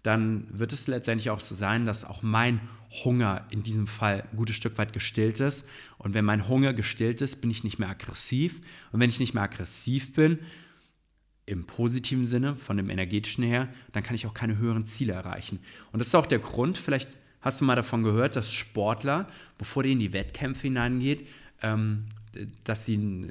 dann 0.09 0.47
wird 0.51 0.73
es 0.73 0.87
letztendlich 0.87 1.31
auch 1.31 1.41
so 1.41 1.55
sein, 1.55 1.87
dass 1.87 2.05
auch 2.05 2.23
mein 2.23 2.61
Hunger 3.05 3.47
in 3.51 3.63
diesem 3.63 3.87
Fall 3.87 4.25
ein 4.31 4.37
gutes 4.37 4.57
Stück 4.57 4.79
weit 4.79 4.93
gestillt 4.93 5.39
ist. 5.39 5.67
Und 5.99 6.15
wenn 6.15 6.25
mein 6.25 6.49
Hunger 6.49 6.73
gestillt 6.73 7.21
ist, 7.21 7.41
bin 7.41 7.51
ich 7.51 7.63
nicht 7.63 7.79
mehr 7.79 7.91
aggressiv. 7.91 8.61
Und 8.91 9.01
wenn 9.01 9.11
ich 9.11 9.21
nicht 9.21 9.35
mehr 9.35 9.43
aggressiv 9.43 10.15
bin, 10.15 10.39
im 11.47 11.67
positiven 11.67 12.25
Sinne, 12.25 12.57
von 12.57 12.77
dem 12.77 12.91
energetischen 12.91 13.45
her, 13.45 13.69
dann 13.93 14.03
kann 14.03 14.17
ich 14.17 14.27
auch 14.27 14.35
keine 14.35 14.59
höheren 14.59 14.85
Ziele 14.85 15.13
erreichen. 15.13 15.61
Und 15.93 15.99
das 15.99 16.09
ist 16.09 16.15
auch 16.15 16.27
der 16.27 16.41
Grund, 16.41 16.79
vielleicht 16.79 17.17
Hast 17.41 17.61
du 17.61 17.65
mal 17.65 17.77
davon 17.77 18.03
gehört, 18.03 18.35
dass 18.37 18.53
Sportler, 18.53 19.29
bevor 19.59 19.83
die 19.83 19.93
in 19.93 20.01
die 20.01 20.13
Wettkämpfe 20.13 20.63
hineingeht, 20.63 21.27
ähm, 21.63 22.07
dass 22.65 22.85
sie, 22.85 23.27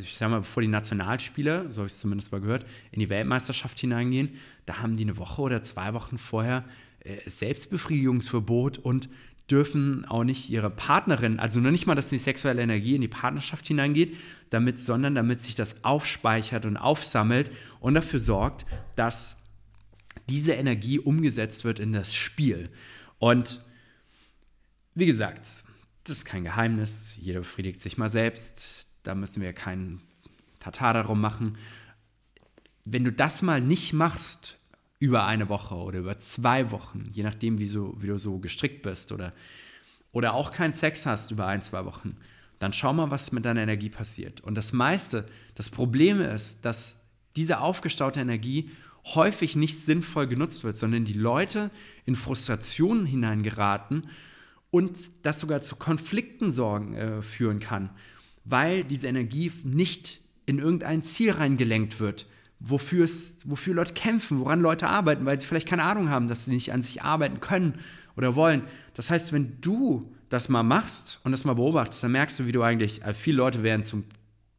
ich 0.00 0.16
sag 0.16 0.30
mal, 0.30 0.40
bevor 0.40 0.62
die 0.62 0.68
Nationalspieler, 0.68 1.70
so 1.70 1.78
habe 1.78 1.86
ich 1.86 1.94
es 1.94 2.00
zumindest 2.00 2.32
mal 2.32 2.40
gehört, 2.40 2.66
in 2.90 3.00
die 3.00 3.08
Weltmeisterschaft 3.08 3.78
hineingehen, 3.78 4.30
da 4.66 4.78
haben 4.78 4.96
die 4.96 5.04
eine 5.04 5.16
Woche 5.16 5.42
oder 5.42 5.62
zwei 5.62 5.94
Wochen 5.94 6.18
vorher 6.18 6.64
äh, 7.04 7.18
Selbstbefriedigungsverbot 7.28 8.78
und 8.78 9.08
dürfen 9.50 10.04
auch 10.06 10.24
nicht 10.24 10.48
ihre 10.50 10.70
Partnerin, 10.70 11.38
also 11.38 11.60
nur 11.60 11.72
nicht 11.72 11.86
mal, 11.86 11.94
dass 11.94 12.08
die 12.08 12.18
sexuelle 12.18 12.62
Energie 12.62 12.94
in 12.94 13.00
die 13.00 13.08
Partnerschaft 13.08 13.66
hineingeht, 13.66 14.16
damit, 14.50 14.78
sondern 14.78 15.14
damit 15.14 15.40
sich 15.40 15.54
das 15.54 15.84
aufspeichert 15.84 16.64
und 16.64 16.76
aufsammelt 16.76 17.50
und 17.80 17.94
dafür 17.94 18.20
sorgt, 18.20 18.64
dass 18.96 19.36
diese 20.28 20.52
Energie 20.52 20.98
umgesetzt 20.98 21.64
wird 21.64 21.80
in 21.80 21.92
das 21.92 22.14
Spiel. 22.14 22.70
Und 23.18 23.60
wie 24.94 25.06
gesagt, 25.06 25.46
das 26.04 26.18
ist 26.18 26.24
kein 26.24 26.44
Geheimnis. 26.44 27.14
Jeder 27.18 27.40
befriedigt 27.40 27.80
sich 27.80 27.98
mal 27.98 28.10
selbst. 28.10 28.86
Da 29.02 29.14
müssen 29.14 29.42
wir 29.42 29.52
keinen 29.52 30.00
Tatar 30.58 30.94
darum 30.94 31.20
machen. 31.20 31.58
Wenn 32.84 33.04
du 33.04 33.12
das 33.12 33.42
mal 33.42 33.60
nicht 33.60 33.92
machst 33.92 34.58
über 34.98 35.26
eine 35.26 35.48
Woche 35.48 35.74
oder 35.74 36.00
über 36.00 36.18
zwei 36.18 36.70
Wochen, 36.70 37.10
je 37.12 37.22
nachdem, 37.22 37.58
wie, 37.58 37.66
so, 37.66 37.96
wie 38.00 38.06
du 38.06 38.18
so 38.18 38.38
gestrickt 38.38 38.82
bist 38.82 39.12
oder, 39.12 39.32
oder 40.12 40.34
auch 40.34 40.52
keinen 40.52 40.72
Sex 40.72 41.06
hast 41.06 41.30
über 41.30 41.46
ein, 41.46 41.62
zwei 41.62 41.84
Wochen, 41.84 42.16
dann 42.58 42.72
schau 42.72 42.92
mal, 42.92 43.10
was 43.10 43.32
mit 43.32 43.44
deiner 43.44 43.62
Energie 43.62 43.90
passiert. 43.90 44.40
Und 44.42 44.54
das 44.54 44.72
meiste, 44.72 45.26
das 45.54 45.70
Problem 45.70 46.20
ist, 46.20 46.64
dass 46.64 46.96
diese 47.34 47.58
aufgestaute 47.58 48.20
Energie 48.20 48.70
häufig 49.04 49.56
nicht 49.56 49.78
sinnvoll 49.78 50.28
genutzt 50.28 50.62
wird, 50.62 50.76
sondern 50.76 51.04
die 51.04 51.12
Leute 51.12 51.70
in 52.04 52.14
Frustrationen 52.14 53.06
hineingeraten 53.06 54.08
und 54.72 54.98
das 55.22 55.38
sogar 55.38 55.60
zu 55.60 55.76
Konflikten 55.76 56.50
sorgen, 56.50 56.94
äh, 56.94 57.22
führen 57.22 57.60
kann, 57.60 57.90
weil 58.44 58.82
diese 58.82 59.06
Energie 59.06 59.52
nicht 59.62 60.22
in 60.46 60.58
irgendein 60.58 61.02
Ziel 61.02 61.32
reingelenkt 61.32 62.00
wird, 62.00 62.26
wofür, 62.58 63.04
es, 63.04 63.36
wofür 63.44 63.74
Leute 63.74 63.92
kämpfen, 63.92 64.40
woran 64.40 64.60
Leute 64.60 64.88
arbeiten, 64.88 65.26
weil 65.26 65.38
sie 65.38 65.46
vielleicht 65.46 65.68
keine 65.68 65.84
Ahnung 65.84 66.08
haben, 66.08 66.26
dass 66.26 66.46
sie 66.46 66.54
nicht 66.54 66.72
an 66.72 66.82
sich 66.82 67.02
arbeiten 67.02 67.38
können 67.38 67.74
oder 68.16 68.34
wollen. 68.34 68.62
Das 68.94 69.10
heißt, 69.10 69.32
wenn 69.32 69.60
du 69.60 70.10
das 70.30 70.48
mal 70.48 70.62
machst 70.62 71.20
und 71.22 71.32
das 71.32 71.44
mal 71.44 71.54
beobachtest, 71.54 72.02
dann 72.02 72.12
merkst 72.12 72.40
du, 72.40 72.46
wie 72.46 72.52
du 72.52 72.62
eigentlich, 72.62 73.04
also 73.04 73.20
viele 73.20 73.36
Leute 73.36 73.62
werden 73.62 73.82
zum 73.82 74.04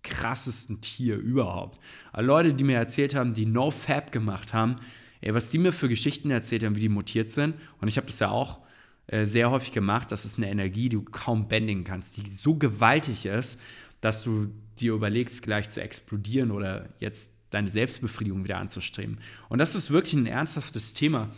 krassesten 0.04 0.80
Tier 0.80 1.18
überhaupt. 1.18 1.80
Aber 2.12 2.22
Leute, 2.22 2.54
die 2.54 2.64
mir 2.64 2.78
erzählt 2.78 3.16
haben, 3.16 3.34
die 3.34 3.48
No 3.48 3.72
Fab 3.72 4.12
gemacht 4.12 4.54
haben, 4.54 4.76
ey, 5.22 5.34
was 5.34 5.50
die 5.50 5.58
mir 5.58 5.72
für 5.72 5.90
Geschichten 5.90 6.30
erzählt 6.30 6.64
haben, 6.64 6.76
wie 6.76 6.82
die 6.82 6.90
mutiert 6.90 7.30
sind, 7.30 7.56
und 7.82 7.88
ich 7.88 7.98
habe 7.98 8.06
das 8.06 8.20
ja 8.20 8.30
auch 8.30 8.60
äh, 9.08 9.26
sehr 9.26 9.52
häufig 9.52 9.72
gemacht, 9.72 10.12
das 10.12 10.26
ist 10.26 10.38
eine 10.38 10.50
Energie, 10.50 10.90
die 10.90 10.98
du 10.98 11.04
kaum 11.04 11.48
bändigen 11.48 11.84
kannst, 11.84 12.18
die 12.18 12.30
so 12.30 12.56
gewaltig 12.56 13.26
ist, 13.26 13.60
dass 14.02 14.24
du 14.24 14.48
dir 14.80 14.94
überlegst, 14.94 15.44
gleich 15.44 15.70
zu 15.70 15.82
explodieren 15.82 16.52
oder 16.52 16.90
jetzt 17.00 17.32
deine 17.50 17.70
Selbstbefriedigung 17.70 18.44
wieder 18.44 18.58
anzustreben. 18.58 19.20
Und 19.50 19.60
das 19.60 19.76
ist 19.76 19.92
wirklich 19.92 20.14
ein 20.14 20.26
ernsthaftes 20.26 20.94
Thema, 20.94 21.30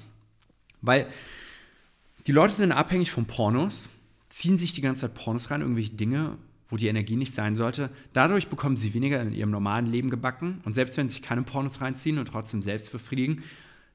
weil 0.81 1.07
die 2.27 2.31
Leute 2.31 2.53
sind 2.53 2.71
abhängig 2.71 3.11
von 3.11 3.25
Pornos, 3.25 3.89
ziehen 4.29 4.57
sich 4.57 4.73
die 4.73 4.81
ganze 4.81 5.01
Zeit 5.01 5.13
Pornos 5.13 5.51
rein, 5.51 5.61
irgendwelche 5.61 5.93
Dinge 5.93 6.37
wo 6.69 6.77
die 6.77 6.87
Energie 6.87 7.15
nicht 7.15 7.33
sein 7.33 7.55
sollte. 7.55 7.89
Dadurch 8.13 8.47
bekommen 8.47 8.77
sie 8.77 8.93
weniger 8.93 9.21
in 9.21 9.33
ihrem 9.33 9.51
normalen 9.51 9.85
Leben 9.85 10.09
gebacken. 10.09 10.61
Und 10.65 10.73
selbst 10.73 10.97
wenn 10.97 11.07
sie 11.07 11.15
sich 11.15 11.21
keine 11.21 11.43
Pornos 11.43 11.81
reinziehen 11.81 12.17
und 12.17 12.27
trotzdem 12.27 12.63
selbst 12.63 12.91
befriedigen, 12.91 13.43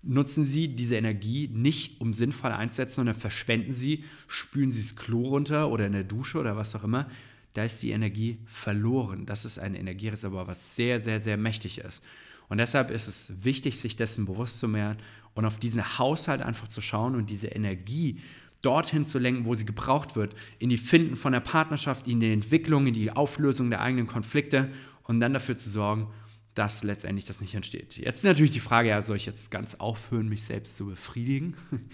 nutzen 0.02 0.44
sie 0.44 0.68
diese 0.68 0.96
Energie 0.96 1.48
nicht, 1.52 2.00
um 2.00 2.12
sinnvoll 2.12 2.52
einzusetzen, 2.52 2.96
sondern 2.96 3.14
verschwenden 3.14 3.72
sie, 3.72 4.04
spülen 4.28 4.70
sie 4.70 4.80
das 4.80 4.96
Klo 4.96 5.28
runter 5.28 5.70
oder 5.70 5.86
in 5.86 5.92
der 5.92 6.04
Dusche 6.04 6.38
oder 6.38 6.56
was 6.56 6.74
auch 6.74 6.84
immer. 6.84 7.10
Da 7.52 7.64
ist 7.64 7.82
die 7.82 7.90
Energie 7.90 8.38
verloren. 8.46 9.26
Das 9.26 9.44
ist 9.44 9.58
ein 9.58 9.74
Energiereservoir, 9.74 10.46
was 10.46 10.76
sehr, 10.76 11.00
sehr, 11.00 11.20
sehr 11.20 11.36
mächtig 11.36 11.78
ist. 11.78 12.02
Und 12.48 12.58
deshalb 12.58 12.90
ist 12.90 13.08
es 13.08 13.32
wichtig, 13.42 13.80
sich 13.80 13.96
dessen 13.96 14.24
bewusst 14.24 14.58
zu 14.58 14.72
werden 14.72 14.98
und 15.34 15.44
auf 15.44 15.58
diesen 15.58 15.98
Haushalt 15.98 16.42
einfach 16.42 16.68
zu 16.68 16.80
schauen 16.80 17.14
und 17.14 17.30
diese 17.30 17.48
Energie 17.48 18.20
dorthin 18.62 19.04
zu 19.04 19.18
lenken, 19.18 19.44
wo 19.44 19.54
sie 19.54 19.64
gebraucht 19.64 20.16
wird, 20.16 20.34
in 20.58 20.68
die 20.68 20.76
Finden 20.76 21.16
von 21.16 21.32
der 21.32 21.40
Partnerschaft, 21.40 22.06
in 22.06 22.20
die 22.20 22.32
Entwicklung, 22.32 22.86
in 22.86 22.94
die 22.94 23.10
Auflösung 23.10 23.70
der 23.70 23.80
eigenen 23.80 24.06
Konflikte 24.06 24.70
und 25.04 25.20
dann 25.20 25.32
dafür 25.32 25.56
zu 25.56 25.70
sorgen, 25.70 26.08
dass 26.54 26.82
letztendlich 26.82 27.26
das 27.26 27.40
nicht 27.40 27.54
entsteht. 27.54 27.96
Jetzt 27.96 28.18
ist 28.18 28.24
natürlich 28.24 28.50
die 28.50 28.60
Frage, 28.60 28.88
ja, 28.88 29.02
soll 29.02 29.16
ich 29.16 29.26
jetzt 29.26 29.50
ganz 29.50 29.76
aufhören, 29.76 30.28
mich 30.28 30.44
selbst 30.44 30.76
zu 30.76 30.86
befriedigen? 30.86 31.54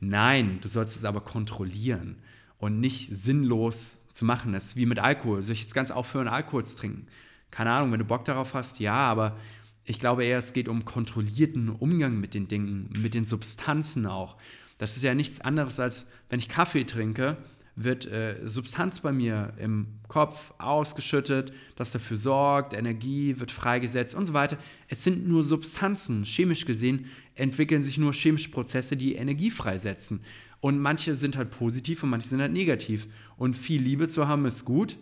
Nein, 0.00 0.58
du 0.60 0.68
sollst 0.68 0.96
es 0.96 1.04
aber 1.04 1.20
kontrollieren. 1.20 2.22
und 2.58 2.80
nicht 2.80 3.10
sinnlos 3.10 4.06
zu 4.12 4.24
machen. 4.24 4.52
Das 4.52 4.64
ist 4.64 4.76
wie 4.76 4.86
mit 4.86 4.98
Alkohol. 4.98 5.42
Soll 5.42 5.52
ich 5.52 5.62
jetzt 5.62 5.74
ganz 5.74 5.90
aufhören, 5.90 6.28
Alkohol 6.28 6.64
zu 6.64 6.78
trinken? 6.78 7.06
Keine 7.50 7.70
Ahnung, 7.72 7.92
wenn 7.92 7.98
du 7.98 8.04
Bock 8.04 8.24
darauf 8.24 8.54
hast, 8.54 8.80
ja, 8.80 8.94
aber 8.94 9.36
ich 9.84 10.00
glaube 10.00 10.24
eher, 10.24 10.38
es 10.38 10.52
geht 10.52 10.68
um 10.68 10.84
kontrollierten 10.84 11.68
Umgang 11.68 12.18
mit 12.18 12.32
den 12.32 12.48
Dingen, 12.48 12.88
mit 12.96 13.14
den 13.14 13.24
Substanzen 13.24 14.06
auch. 14.06 14.36
Das 14.78 14.96
ist 14.96 15.02
ja 15.02 15.14
nichts 15.14 15.40
anderes 15.40 15.78
als, 15.78 16.06
wenn 16.30 16.38
ich 16.38 16.48
Kaffee 16.48 16.84
trinke, 16.84 17.36
wird 17.76 18.06
äh, 18.06 18.36
Substanz 18.44 19.00
bei 19.00 19.12
mir 19.12 19.52
im 19.58 19.86
Kopf 20.06 20.52
ausgeschüttet, 20.58 21.52
das 21.76 21.90
dafür 21.90 22.16
sorgt, 22.16 22.72
Energie 22.72 23.40
wird 23.40 23.50
freigesetzt 23.50 24.14
und 24.14 24.26
so 24.26 24.32
weiter. 24.32 24.58
Es 24.88 25.02
sind 25.02 25.26
nur 25.26 25.42
Substanzen. 25.42 26.24
Chemisch 26.24 26.66
gesehen 26.66 27.06
entwickeln 27.34 27.82
sich 27.82 27.98
nur 27.98 28.12
chemische 28.12 28.50
Prozesse, 28.50 28.96
die 28.96 29.16
Energie 29.16 29.50
freisetzen. 29.50 30.20
Und 30.60 30.78
manche 30.78 31.14
sind 31.16 31.36
halt 31.36 31.50
positiv 31.50 32.02
und 32.02 32.10
manche 32.10 32.28
sind 32.28 32.40
halt 32.40 32.52
negativ. 32.52 33.08
Und 33.36 33.54
viel 33.54 33.82
Liebe 33.82 34.08
zu 34.08 34.28
haben 34.28 34.46
ist 34.46 34.64
gut, 34.64 34.96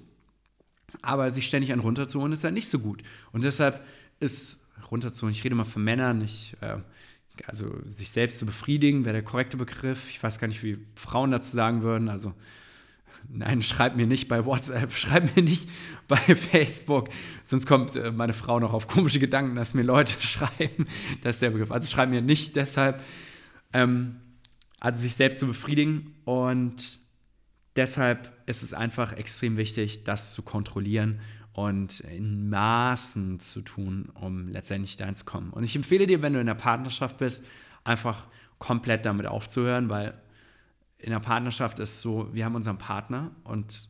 aber 1.03 1.31
sich 1.31 1.47
ständig 1.47 1.73
an 1.73 1.81
runterzuholen 1.81 2.33
ist 2.33 2.45
halt 2.45 2.55
nicht 2.55 2.69
so 2.69 2.79
gut. 2.79 3.03
Und 3.33 3.45
deshalb 3.45 3.85
ist 4.19 4.59
runterzuholen, 4.91 5.35
ich 5.35 5.45
rede 5.45 5.55
mal 5.55 5.65
von 5.65 5.85
Männern, 5.85 6.23
ich, 6.23 6.57
äh, 6.63 6.79
also 7.47 7.71
sich 7.87 8.11
selbst 8.11 8.39
zu 8.39 8.47
befriedigen, 8.47 9.05
wäre 9.05 9.15
der 9.15 9.23
korrekte 9.23 9.57
Begriff. 9.57 10.09
Ich 10.11 10.23
weiß 10.23 10.39
gar 10.39 10.49
nicht, 10.49 10.63
wie 10.63 10.79
Frauen 10.95 11.31
dazu 11.31 11.55
sagen 11.55 11.83
würden. 11.83 12.09
Also 12.09 12.35
Nein, 13.29 13.63
schreib 13.63 13.97
mir 13.97 14.07
nicht 14.07 14.29
bei 14.29 14.45
WhatsApp, 14.45 14.93
schreib 14.97 15.35
mir 15.37 15.43
nicht 15.43 15.69
bei 16.09 16.17
Facebook, 16.17 17.09
sonst 17.45 17.67
kommt 17.67 17.97
äh, 17.97 18.11
meine 18.11 18.33
Frau 18.33 18.61
noch 18.61 18.73
auf 18.73 18.87
komische 18.87 19.19
Gedanken, 19.19 19.55
dass 19.55 19.75
mir 19.75 19.83
Leute 19.83 20.15
schreiben. 20.21 20.87
Das 21.23 21.37
ist 21.37 21.43
der 21.43 21.51
Begriff. 21.51 21.71
Also 21.71 21.89
schreib 21.89 22.11
mir 22.11 22.23
nicht 22.23 22.57
deshalb, 22.57 23.03
ähm, 23.73 24.17
also 24.81 25.01
sich 25.01 25.15
selbst 25.15 25.41
zu 25.41 25.47
befriedigen 25.47 26.15
und 26.25 26.99
deshalb 27.77 28.33
ist 28.47 28.63
es 28.63 28.75
einfach 28.75 29.13
extrem 29.13 29.57
wichtig, 29.57 30.05
das 30.05 30.35
zu 30.35 30.43
kontrollieren 30.43 31.21
und 31.53 32.01
in 32.01 32.49
Maßen 32.49 33.41
zu 33.41 33.61
tun, 33.61 34.11
um 34.15 34.49
letztendlich 34.49 34.97
dahin 34.97 35.15
zu 35.15 35.25
kommen. 35.25 35.51
Und 35.51 35.65
ich 35.65 35.77
empfehle 35.77 36.07
dir, 36.07 36.23
wenn 36.23 36.33
du 36.33 36.41
in 36.41 36.47
der 36.47 36.55
Partnerschaft 36.55 37.19
bist, 37.19 37.45
einfach 37.85 38.27
komplett 38.59 39.07
damit 39.07 39.27
aufzuhören, 39.27 39.89
weil 39.89 40.15
in 41.03 41.11
der 41.11 41.21
Partnerschaft 41.21 41.79
ist 41.79 42.01
so, 42.01 42.29
wir 42.33 42.45
haben 42.45 42.55
unseren 42.55 42.79
Partner 42.79 43.33
und 43.45 43.89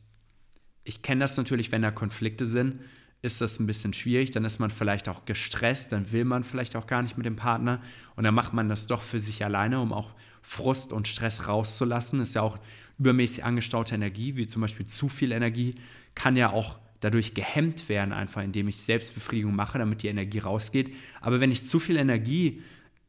ich 0.85 1.03
kenne 1.03 1.20
das 1.20 1.37
natürlich, 1.37 1.70
wenn 1.70 1.83
da 1.83 1.90
Konflikte 1.90 2.46
sind, 2.46 2.81
ist 3.20 3.40
das 3.40 3.61
ein 3.61 3.66
bisschen 3.66 3.92
schwierig, 3.92 4.33
dann 4.33 4.44
ist 4.44 4.59
man 4.59 4.70
vielleicht 4.70 5.09
auch 5.09 5.25
gestresst, 5.27 5.92
dann 5.92 6.11
will 6.11 6.25
man 6.25 6.42
vielleicht 6.42 6.75
auch 6.75 6.88
gar 6.88 7.03
nicht 7.03 7.16
mit 7.16 7.25
dem 7.25 7.37
Partner 7.37 7.81
und 8.16 8.25
dann 8.25 8.35
macht 8.35 8.53
man 8.53 8.68
das 8.68 8.88
doch 8.88 9.03
für 9.03 9.20
sich 9.20 9.44
alleine, 9.44 9.81
um 9.81 9.92
auch 9.92 10.11
Frust 10.42 10.92
und 10.92 11.07
Stress 11.07 11.46
rauszulassen. 11.46 12.20
Ist 12.20 12.35
ja 12.35 12.42
auch 12.42 12.59
übermäßig 12.98 13.44
angestaute 13.44 13.94
Energie, 13.94 14.35
wie 14.35 14.46
zum 14.46 14.62
Beispiel 14.62 14.87
zu 14.87 15.09
viel 15.09 15.31
Energie, 15.31 15.77
kann 16.16 16.35
ja 16.35 16.51
auch 16.51 16.79
dadurch 17.01 17.35
gehemmt 17.35 17.88
werden, 17.88 18.12
einfach 18.12 18.42
indem 18.42 18.68
ich 18.68 18.83
Selbstbefriedigung 18.83 19.55
mache, 19.55 19.79
damit 19.79 20.03
die 20.03 20.09
Energie 20.09 20.38
rausgeht. 20.38 20.94
Aber 21.20 21.40
wenn 21.40 21.53
ich 21.53 21.64
zu 21.64 21.79
viel 21.79 21.96
Energie 21.96 22.62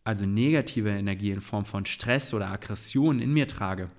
also 0.03 0.25
negative 0.25 0.89
Energie 0.89 1.31
in 1.31 1.41
Form 1.41 1.65
von 1.65 1.85
Stress 1.85 2.33
oder 2.33 2.49
Aggression 2.49 3.19
in 3.19 3.33
mir 3.33 3.47
trage, 3.47 3.89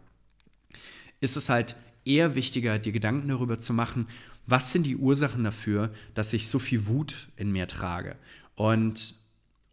ist 1.20 1.36
es 1.36 1.48
halt 1.48 1.76
eher 2.04 2.34
wichtiger, 2.34 2.78
dir 2.78 2.92
Gedanken 2.92 3.28
darüber 3.28 3.58
zu 3.58 3.72
machen, 3.72 4.06
was 4.46 4.72
sind 4.72 4.84
die 4.84 4.96
Ursachen 4.96 5.44
dafür, 5.44 5.90
dass 6.14 6.32
ich 6.32 6.48
so 6.48 6.58
viel 6.58 6.86
Wut 6.86 7.28
in 7.36 7.50
mir 7.50 7.66
trage 7.66 8.16
und 8.56 9.14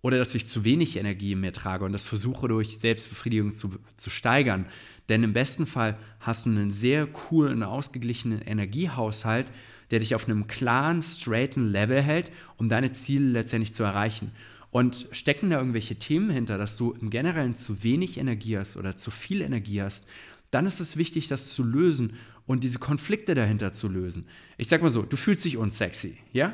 oder 0.01 0.17
dass 0.17 0.33
ich 0.33 0.47
zu 0.47 0.63
wenig 0.63 0.97
Energie 0.97 1.33
in 1.33 1.41
mir 1.41 1.53
trage 1.53 1.85
und 1.85 1.91
das 1.91 2.05
versuche 2.05 2.47
durch 2.47 2.79
Selbstbefriedigung 2.79 3.53
zu, 3.53 3.75
zu 3.97 4.09
steigern. 4.09 4.65
Denn 5.09 5.23
im 5.23 5.33
besten 5.33 5.67
Fall 5.67 5.95
hast 6.19 6.45
du 6.45 6.49
einen 6.49 6.71
sehr 6.71 7.05
coolen, 7.05 7.61
ausgeglichenen 7.61 8.41
Energiehaushalt, 8.41 9.51
der 9.91 9.99
dich 9.99 10.15
auf 10.15 10.25
einem 10.25 10.47
klaren, 10.47 11.03
straighten 11.03 11.71
Level 11.71 12.01
hält, 12.01 12.31
um 12.57 12.67
deine 12.67 12.91
Ziele 12.91 13.27
letztendlich 13.27 13.73
zu 13.73 13.83
erreichen. 13.83 14.31
Und 14.71 15.07
stecken 15.12 15.49
da 15.49 15.57
irgendwelche 15.57 15.95
Themen 15.95 16.29
hinter, 16.29 16.57
dass 16.57 16.77
du 16.77 16.93
im 16.93 17.10
Generellen 17.10 17.55
zu 17.55 17.84
wenig 17.84 18.17
Energie 18.17 18.57
hast 18.57 18.77
oder 18.77 18.95
zu 18.95 19.12
viel 19.12 19.41
Energie 19.41 19.81
hast, 19.81 20.07
dann 20.49 20.65
ist 20.65 20.79
es 20.79 20.97
wichtig, 20.97 21.27
das 21.27 21.53
zu 21.53 21.63
lösen 21.63 22.13
und 22.45 22.63
diese 22.63 22.79
Konflikte 22.79 23.36
dahinter 23.36 23.73
zu 23.73 23.88
lösen. 23.88 24.27
Ich 24.57 24.67
sag 24.67 24.81
mal 24.81 24.91
so, 24.91 25.03
du 25.03 25.17
fühlst 25.17 25.45
dich 25.45 25.57
unsexy, 25.57 26.17
ja? 26.34 26.53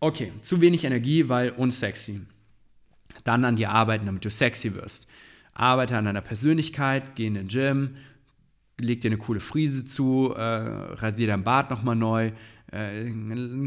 Okay, 0.00 0.32
zu 0.40 0.60
wenig 0.60 0.84
Energie, 0.84 1.28
weil 1.28 1.50
unsexy. 1.50 2.22
Dann 3.24 3.44
an 3.44 3.56
dir 3.56 3.70
arbeiten, 3.70 4.06
damit 4.06 4.24
du 4.24 4.30
sexy 4.30 4.74
wirst. 4.74 5.06
Arbeite 5.54 5.96
an 5.96 6.06
deiner 6.06 6.22
Persönlichkeit, 6.22 7.14
geh 7.14 7.26
in 7.26 7.34
den 7.34 7.48
Gym, 7.48 7.96
leg 8.78 9.00
dir 9.00 9.08
eine 9.08 9.18
coole 9.18 9.40
Frise 9.40 9.84
zu, 9.84 10.32
äh, 10.34 10.40
rasier 10.42 11.26
dein 11.28 11.44
Bart 11.44 11.70
nochmal 11.70 11.96
neu, 11.96 12.32
äh, 12.72 13.10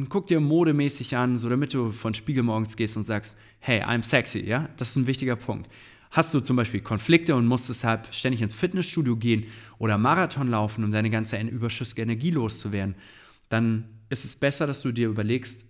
guck 0.09 0.27
dir 0.27 0.39
modemäßig 0.39 1.15
an, 1.15 1.37
so 1.37 1.47
damit 1.47 1.73
du 1.73 1.91
von 1.91 2.13
Spiegel 2.13 2.43
morgens 2.43 2.75
gehst 2.75 2.97
und 2.97 3.03
sagst, 3.03 3.37
hey, 3.59 3.81
I'm 3.81 4.03
sexy, 4.03 4.39
ja? 4.39 4.69
Das 4.77 4.89
ist 4.89 4.95
ein 4.97 5.07
wichtiger 5.07 5.35
Punkt. 5.35 5.69
Hast 6.11 6.33
du 6.33 6.39
zum 6.39 6.55
Beispiel 6.55 6.81
Konflikte 6.81 7.35
und 7.35 7.45
musst 7.45 7.69
deshalb 7.69 8.13
ständig 8.13 8.41
ins 8.41 8.53
Fitnessstudio 8.53 9.15
gehen 9.15 9.45
oder 9.77 9.97
Marathon 9.97 10.49
laufen, 10.49 10.83
um 10.83 10.91
deine 10.91 11.09
ganze 11.09 11.39
überschüssige 11.39 12.01
Energie 12.01 12.31
loszuwerden, 12.31 12.95
dann 13.49 13.85
ist 14.09 14.25
es 14.25 14.35
besser, 14.35 14.65
dass 14.65 14.81
du 14.81 14.91
dir 14.91 15.07
überlegst, 15.09 15.65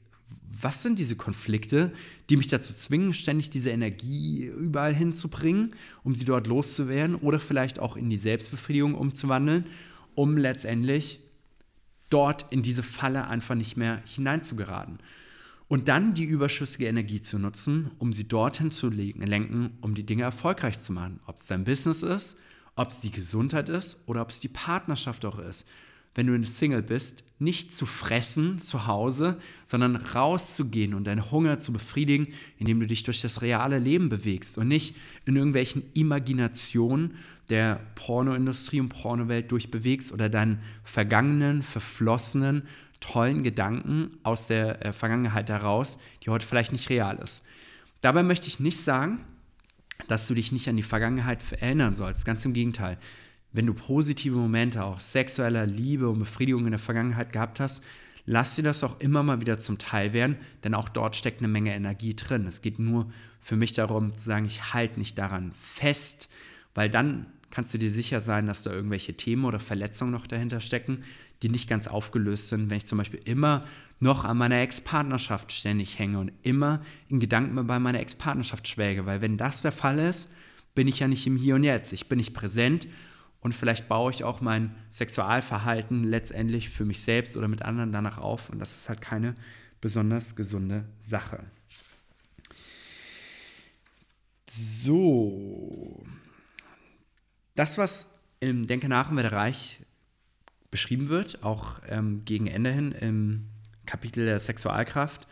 was 0.61 0.83
sind 0.83 0.99
diese 0.99 1.15
Konflikte, 1.15 1.91
die 2.29 2.37
mich 2.37 2.47
dazu 2.47 2.73
zwingen, 2.73 3.13
ständig 3.13 3.49
diese 3.49 3.71
Energie 3.71 4.45
überall 4.45 4.95
hinzubringen, 4.95 5.75
um 6.03 6.15
sie 6.15 6.25
dort 6.25 6.47
loszuwerden 6.47 7.15
oder 7.15 7.39
vielleicht 7.39 7.79
auch 7.79 7.97
in 7.97 8.09
die 8.09 8.17
Selbstbefriedigung 8.17 8.93
umzuwandeln, 8.93 9.65
um 10.13 10.37
letztendlich 10.37 11.19
dort 12.09 12.45
in 12.51 12.61
diese 12.61 12.83
Falle 12.83 13.27
einfach 13.27 13.55
nicht 13.55 13.77
mehr 13.77 14.01
hineinzugeraten. 14.05 14.99
Und 15.67 15.87
dann 15.87 16.13
die 16.13 16.25
überschüssige 16.25 16.85
Energie 16.85 17.21
zu 17.21 17.39
nutzen, 17.39 17.89
um 17.97 18.13
sie 18.13 18.27
dorthin 18.27 18.69
zu 18.69 18.89
lenken, 18.89 19.71
um 19.81 19.95
die 19.95 20.05
Dinge 20.05 20.23
erfolgreich 20.23 20.77
zu 20.77 20.93
machen. 20.93 21.19
Ob 21.25 21.37
es 21.37 21.47
dein 21.47 21.63
Business 21.63 22.03
ist, 22.03 22.37
ob 22.75 22.89
es 22.89 23.01
die 23.01 23.11
Gesundheit 23.11 23.69
ist 23.69 23.97
oder 24.05 24.21
ob 24.21 24.29
es 24.29 24.39
die 24.39 24.47
Partnerschaft 24.47 25.25
auch 25.25 25.39
ist. 25.39 25.65
Wenn 26.13 26.27
du 26.27 26.47
Single 26.47 26.81
bist, 26.81 27.25
nicht 27.39 27.73
zu 27.73 27.85
fressen 27.85 28.59
zu 28.59 28.87
Hause, 28.87 29.37
sondern 29.65 29.97
rauszugehen 29.97 30.93
und 30.93 31.05
deinen 31.05 31.29
Hunger 31.29 31.59
zu 31.59 31.73
befriedigen, 31.73 32.29
indem 32.57 32.79
du 32.79 32.87
dich 32.87 33.03
durch 33.03 33.21
das 33.21 33.41
reale 33.41 33.79
Leben 33.79 34.07
bewegst 34.07 34.57
und 34.57 34.69
nicht 34.69 34.95
in 35.25 35.35
irgendwelchen 35.35 35.83
Imaginationen 35.93 37.15
der 37.49 37.79
Pornoindustrie 37.95 38.79
und 38.79 38.89
Pornowelt 38.89 39.51
durchbewegst 39.51 40.11
oder 40.11 40.29
deinen 40.29 40.59
vergangenen, 40.83 41.63
verflossenen, 41.63 42.63
tollen 42.99 43.43
Gedanken 43.43 44.17
aus 44.23 44.47
der 44.47 44.83
äh, 44.83 44.93
Vergangenheit 44.93 45.49
heraus, 45.49 45.97
die 46.23 46.29
heute 46.29 46.45
vielleicht 46.45 46.71
nicht 46.71 46.89
real 46.89 47.17
ist. 47.17 47.43
Dabei 48.01 48.23
möchte 48.23 48.47
ich 48.47 48.59
nicht 48.59 48.79
sagen, 48.79 49.19
dass 50.07 50.27
du 50.27 50.33
dich 50.33 50.51
nicht 50.51 50.67
an 50.67 50.77
die 50.77 50.83
Vergangenheit 50.83 51.39
erinnern 51.51 51.95
sollst. 51.95 52.25
Ganz 52.25 52.45
im 52.45 52.53
Gegenteil. 52.53 52.97
Wenn 53.51 53.65
du 53.65 53.73
positive 53.73 54.35
Momente 54.35 54.83
auch 54.83 54.99
sexueller 54.99 55.65
Liebe 55.65 56.09
und 56.09 56.19
Befriedigung 56.19 56.65
in 56.65 56.71
der 56.71 56.79
Vergangenheit 56.79 57.31
gehabt 57.31 57.59
hast, 57.59 57.83
lass 58.25 58.55
dir 58.55 58.63
das 58.63 58.83
auch 58.83 58.99
immer 58.99 59.23
mal 59.23 59.39
wieder 59.39 59.57
zum 59.57 59.77
Teil 59.77 60.13
werden, 60.13 60.35
denn 60.63 60.73
auch 60.73 60.89
dort 60.89 61.15
steckt 61.15 61.39
eine 61.39 61.47
Menge 61.47 61.73
Energie 61.73 62.15
drin. 62.15 62.47
Es 62.47 62.61
geht 62.61 62.79
nur 62.79 63.09
für 63.39 63.55
mich 63.55 63.73
darum 63.73 64.13
zu 64.13 64.23
sagen, 64.23 64.45
ich 64.45 64.73
halte 64.73 64.99
nicht 64.99 65.17
daran 65.17 65.53
fest, 65.59 66.29
weil 66.73 66.89
dann 66.89 67.27
kannst 67.51 67.73
du 67.73 67.77
dir 67.77 67.89
sicher 67.89 68.21
sein, 68.21 68.47
dass 68.47 68.63
da 68.63 68.71
irgendwelche 68.71 69.15
Themen 69.15 69.45
oder 69.45 69.59
Verletzungen 69.59 70.11
noch 70.11 70.27
dahinter 70.27 70.59
stecken, 70.59 71.03
die 71.41 71.49
nicht 71.49 71.69
ganz 71.69 71.87
aufgelöst 71.87 72.49
sind. 72.49 72.69
Wenn 72.69 72.77
ich 72.77 72.85
zum 72.85 72.97
Beispiel 72.97 73.21
immer 73.25 73.65
noch 73.99 74.25
an 74.25 74.37
meiner 74.37 74.59
Ex-Partnerschaft 74.59 75.51
ständig 75.51 75.99
hänge 75.99 76.19
und 76.19 76.31
immer 76.43 76.81
in 77.07 77.19
Gedanken 77.19 77.65
bei 77.67 77.79
meiner 77.79 77.99
Ex-Partnerschaft 77.99 78.67
schwelge, 78.67 79.05
weil 79.05 79.21
wenn 79.21 79.37
das 79.37 79.61
der 79.61 79.71
Fall 79.71 79.99
ist, 79.99 80.29
bin 80.73 80.87
ich 80.87 80.99
ja 80.99 81.07
nicht 81.07 81.25
im 81.27 81.37
Hier 81.37 81.55
und 81.55 81.63
Jetzt. 81.63 81.93
Ich 81.93 82.09
bin 82.09 82.17
nicht 82.17 82.33
präsent 82.33 82.87
und 83.39 83.55
vielleicht 83.55 83.87
baue 83.87 84.11
ich 84.11 84.23
auch 84.23 84.41
mein 84.41 84.75
Sexualverhalten 84.91 86.03
letztendlich 86.03 86.69
für 86.69 86.83
mich 86.83 87.01
selbst 87.01 87.37
oder 87.37 87.47
mit 87.47 87.61
anderen 87.61 87.91
danach 87.91 88.17
auf 88.17 88.49
und 88.49 88.59
das 88.59 88.75
ist 88.75 88.89
halt 88.89 89.01
keine 89.01 89.35
besonders 89.79 90.35
gesunde 90.35 90.85
Sache. 90.99 91.43
So, 94.49 96.03
das, 97.55 97.77
was 97.77 98.07
im 98.39 98.67
Denke 98.67 98.87
nach 98.87 99.09
im 99.09 99.17
Reich 99.17 99.79
beschrieben 100.71 101.09
wird, 101.09 101.43
auch 101.43 101.79
ähm, 101.87 102.23
gegen 102.25 102.47
Ende 102.47 102.71
hin 102.71 102.91
im 102.91 103.47
Kapitel 103.85 104.25
der 104.25 104.39
Sexualkraft, 104.39 105.27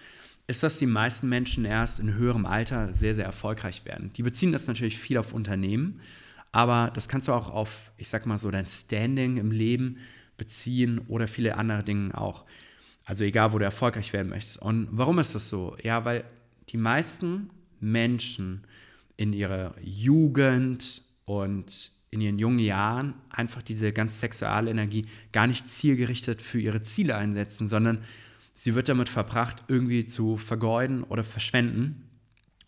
ist, 0.48 0.64
dass 0.64 0.78
die 0.78 0.86
meisten 0.86 1.30
Menschen 1.30 1.66
erst 1.66 2.00
in 2.00 2.16
höherem 2.16 2.46
Alter 2.46 2.94
sehr, 2.94 3.16
sehr 3.16 3.26
erfolgreich 3.26 3.86
werden. 3.86 4.12
Die 4.14 4.24
beziehen 4.24 4.52
das 4.52 4.68
natürlich 4.68 4.98
viel 4.98 5.18
auf 5.18 5.34
Unternehmen, 5.34 6.02
aber 6.52 6.92
das 6.94 7.08
kannst 7.08 7.28
du 7.28 7.34
auch 7.34 7.50
auf, 7.50 7.92
ich 7.98 8.10
sag 8.10 8.26
mal 8.26 8.38
so, 8.38 8.52
dein 8.52 8.66
Standing 8.66 9.38
im 9.38 9.52
Leben 9.52 9.98
beziehen 10.38 11.00
oder 11.08 11.28
viele 11.28 11.58
andere 11.58 11.84
Dinge 11.84 12.18
auch. 12.18 12.46
Also 13.06 13.24
egal, 13.24 13.54
wo 13.54 13.60
du 13.60 13.66
erfolgreich 13.66 14.14
werden 14.14 14.30
möchtest. 14.30 14.62
Und 14.62 14.88
warum 14.92 15.20
ist 15.20 15.36
das 15.36 15.50
so? 15.50 15.76
Ja, 15.82 16.06
weil 16.06 16.24
die 16.70 16.78
meisten 16.78 17.50
Menschen 17.80 18.64
in 19.18 19.34
ihrer 19.34 19.74
Jugend 19.82 21.02
und 21.26 21.92
in 22.14 22.22
ihren 22.22 22.40
jungen 22.40 22.60
Jahren 22.60 23.16
einfach 23.30 23.64
diese 23.64 23.92
ganze 23.92 24.20
Sexualenergie 24.20 25.08
gar 25.32 25.48
nicht 25.48 25.68
zielgerichtet 25.68 26.42
für 26.42 26.60
ihre 26.60 26.82
Ziele 26.82 27.16
einsetzen, 27.18 27.68
sondern 27.68 28.04
sie 28.54 28.76
wird 28.76 28.88
damit 28.88 29.10
verbracht, 29.10 29.64
irgendwie 29.68 30.06
zu 30.06 30.38
vergeuden 30.38 31.04
oder 31.04 31.24
verschwenden 31.24 32.04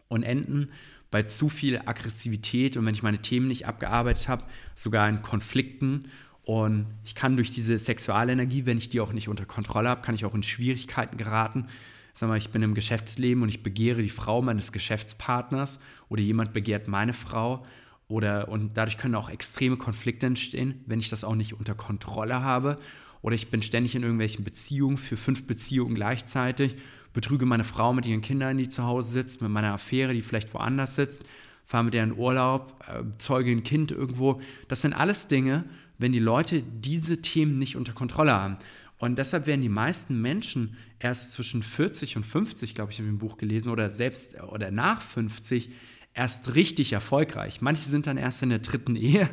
und 0.07 0.23
enden 0.23 0.69
bei 1.11 1.23
zu 1.23 1.47
viel 1.47 1.79
Aggressivität 1.85 2.75
und 2.75 2.85
wenn 2.85 2.95
ich 2.95 3.03
meine 3.03 3.21
Themen 3.21 3.47
nicht 3.47 3.67
abgearbeitet 3.67 4.27
habe, 4.27 4.43
sogar 4.73 5.07
in 5.07 5.21
Konflikten. 5.21 6.09
Und 6.43 6.87
ich 7.05 7.15
kann 7.15 7.37
durch 7.37 7.51
diese 7.51 7.77
Sexualenergie, 7.79 8.65
wenn 8.65 8.77
ich 8.77 8.89
die 8.89 8.99
auch 8.99 9.13
nicht 9.13 9.29
unter 9.29 9.45
Kontrolle 9.45 9.89
habe, 9.89 10.01
kann 10.01 10.15
ich 10.15 10.25
auch 10.25 10.35
in 10.35 10.43
Schwierigkeiten 10.43 11.17
geraten. 11.17 11.67
Sag 12.13 12.29
mal, 12.29 12.37
ich 12.37 12.49
bin 12.49 12.61
im 12.63 12.73
Geschäftsleben 12.73 13.43
und 13.43 13.49
ich 13.49 13.63
begehre 13.63 14.01
die 14.01 14.09
Frau 14.09 14.41
meines 14.41 14.71
Geschäftspartners 14.71 15.79
oder 16.09 16.21
jemand 16.21 16.53
begehrt 16.53 16.87
meine 16.87 17.13
Frau 17.13 17.65
oder 18.07 18.49
und 18.49 18.77
dadurch 18.77 18.97
können 18.97 19.15
auch 19.15 19.29
extreme 19.29 19.77
Konflikte 19.77 20.27
entstehen, 20.27 20.83
wenn 20.85 20.99
ich 20.99 21.09
das 21.09 21.23
auch 21.23 21.35
nicht 21.35 21.53
unter 21.53 21.75
Kontrolle 21.75 22.41
habe. 22.41 22.77
Oder 23.21 23.35
ich 23.35 23.49
bin 23.49 23.63
ständig 23.63 23.95
in 23.95 24.03
irgendwelchen 24.03 24.43
Beziehungen 24.43 24.97
für 24.97 25.17
fünf 25.17 25.47
Beziehungen 25.47 25.95
gleichzeitig 25.95 26.75
betrüge 27.15 27.45
meine 27.45 27.63
Frau 27.63 27.93
mit 27.93 28.05
ihren 28.05 28.21
Kindern, 28.21 28.57
die 28.57 28.69
zu 28.69 28.83
Hause 28.83 29.09
sitzt, 29.11 29.41
mit 29.41 29.49
meiner 29.49 29.73
Affäre, 29.73 30.13
die 30.13 30.21
vielleicht 30.21 30.53
woanders 30.53 30.95
sitzt, 30.95 31.23
fahre 31.65 31.85
mit 31.85 31.93
der 31.95 32.03
in 32.03 32.15
Urlaub, 32.15 32.83
äh, 32.87 33.03
zeuge 33.17 33.51
ein 33.51 33.63
Kind 33.63 33.91
irgendwo. 33.91 34.41
Das 34.67 34.81
sind 34.81 34.93
alles 34.93 35.27
Dinge, 35.27 35.63
wenn 35.97 36.11
die 36.11 36.19
Leute 36.19 36.61
diese 36.61 37.21
Themen 37.21 37.57
nicht 37.57 37.77
unter 37.77 37.93
Kontrolle 37.93 38.33
haben. 38.33 38.57
Und 38.97 39.17
deshalb 39.17 39.47
werden 39.47 39.61
die 39.61 39.69
meisten 39.69 40.21
Menschen 40.21 40.77
erst 40.99 41.31
zwischen 41.31 41.63
40 41.63 42.17
und 42.17 42.25
50, 42.25 42.75
glaube 42.75 42.91
ich, 42.91 42.99
in 42.99 43.05
dem 43.05 43.17
Buch 43.17 43.37
gelesen, 43.37 43.71
oder 43.71 43.89
selbst 43.89 44.41
oder 44.43 44.69
nach 44.69 45.01
50 45.01 45.69
erst 46.15 46.55
richtig 46.55 46.93
erfolgreich. 46.93 47.61
Manche 47.61 47.89
sind 47.89 48.07
dann 48.07 48.17
erst 48.17 48.41
in 48.41 48.49
der 48.49 48.59
dritten 48.59 48.95
Ehe. 48.95 49.29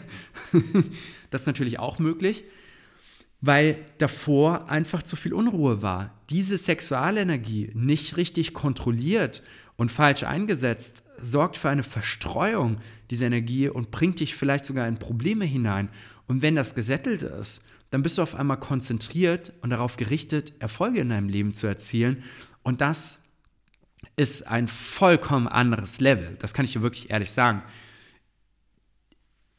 das 1.30 1.42
ist 1.42 1.46
natürlich 1.46 1.78
auch 1.78 1.98
möglich 1.98 2.44
weil 3.42 3.84
davor 3.98 4.70
einfach 4.70 5.02
zu 5.02 5.16
viel 5.16 5.34
Unruhe 5.34 5.82
war. 5.82 6.14
Diese 6.30 6.56
Sexualenergie 6.56 7.72
nicht 7.74 8.16
richtig 8.16 8.54
kontrolliert 8.54 9.42
und 9.76 9.90
falsch 9.90 10.22
eingesetzt, 10.22 11.02
sorgt 11.18 11.56
für 11.56 11.68
eine 11.68 11.82
Verstreuung 11.82 12.78
dieser 13.10 13.26
Energie 13.26 13.68
und 13.68 13.90
bringt 13.90 14.20
dich 14.20 14.36
vielleicht 14.36 14.64
sogar 14.64 14.86
in 14.86 14.96
Probleme 14.96 15.44
hinein. 15.44 15.88
Und 16.28 16.40
wenn 16.40 16.54
das 16.54 16.76
gesettelt 16.76 17.22
ist, 17.22 17.62
dann 17.90 18.04
bist 18.04 18.16
du 18.16 18.22
auf 18.22 18.36
einmal 18.36 18.60
konzentriert 18.60 19.52
und 19.60 19.70
darauf 19.70 19.96
gerichtet, 19.96 20.54
Erfolge 20.60 21.00
in 21.00 21.08
deinem 21.08 21.28
Leben 21.28 21.52
zu 21.52 21.66
erzielen. 21.66 22.22
Und 22.62 22.80
das 22.80 23.18
ist 24.16 24.46
ein 24.46 24.68
vollkommen 24.68 25.48
anderes 25.48 26.00
Level. 26.00 26.36
Das 26.38 26.54
kann 26.54 26.64
ich 26.64 26.72
dir 26.72 26.82
wirklich 26.82 27.10
ehrlich 27.10 27.30
sagen. 27.30 27.62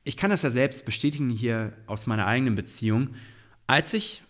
Ich 0.03 0.17
kann 0.17 0.29
das 0.29 0.41
ja 0.41 0.49
selbst 0.49 0.85
bestätigen 0.85 1.29
hier 1.29 1.73
aus 1.87 2.07
meiner 2.07 2.27
eigenen 2.27 2.55
Beziehung. 2.55 3.09
Als 3.67 3.93
ich 3.93 4.21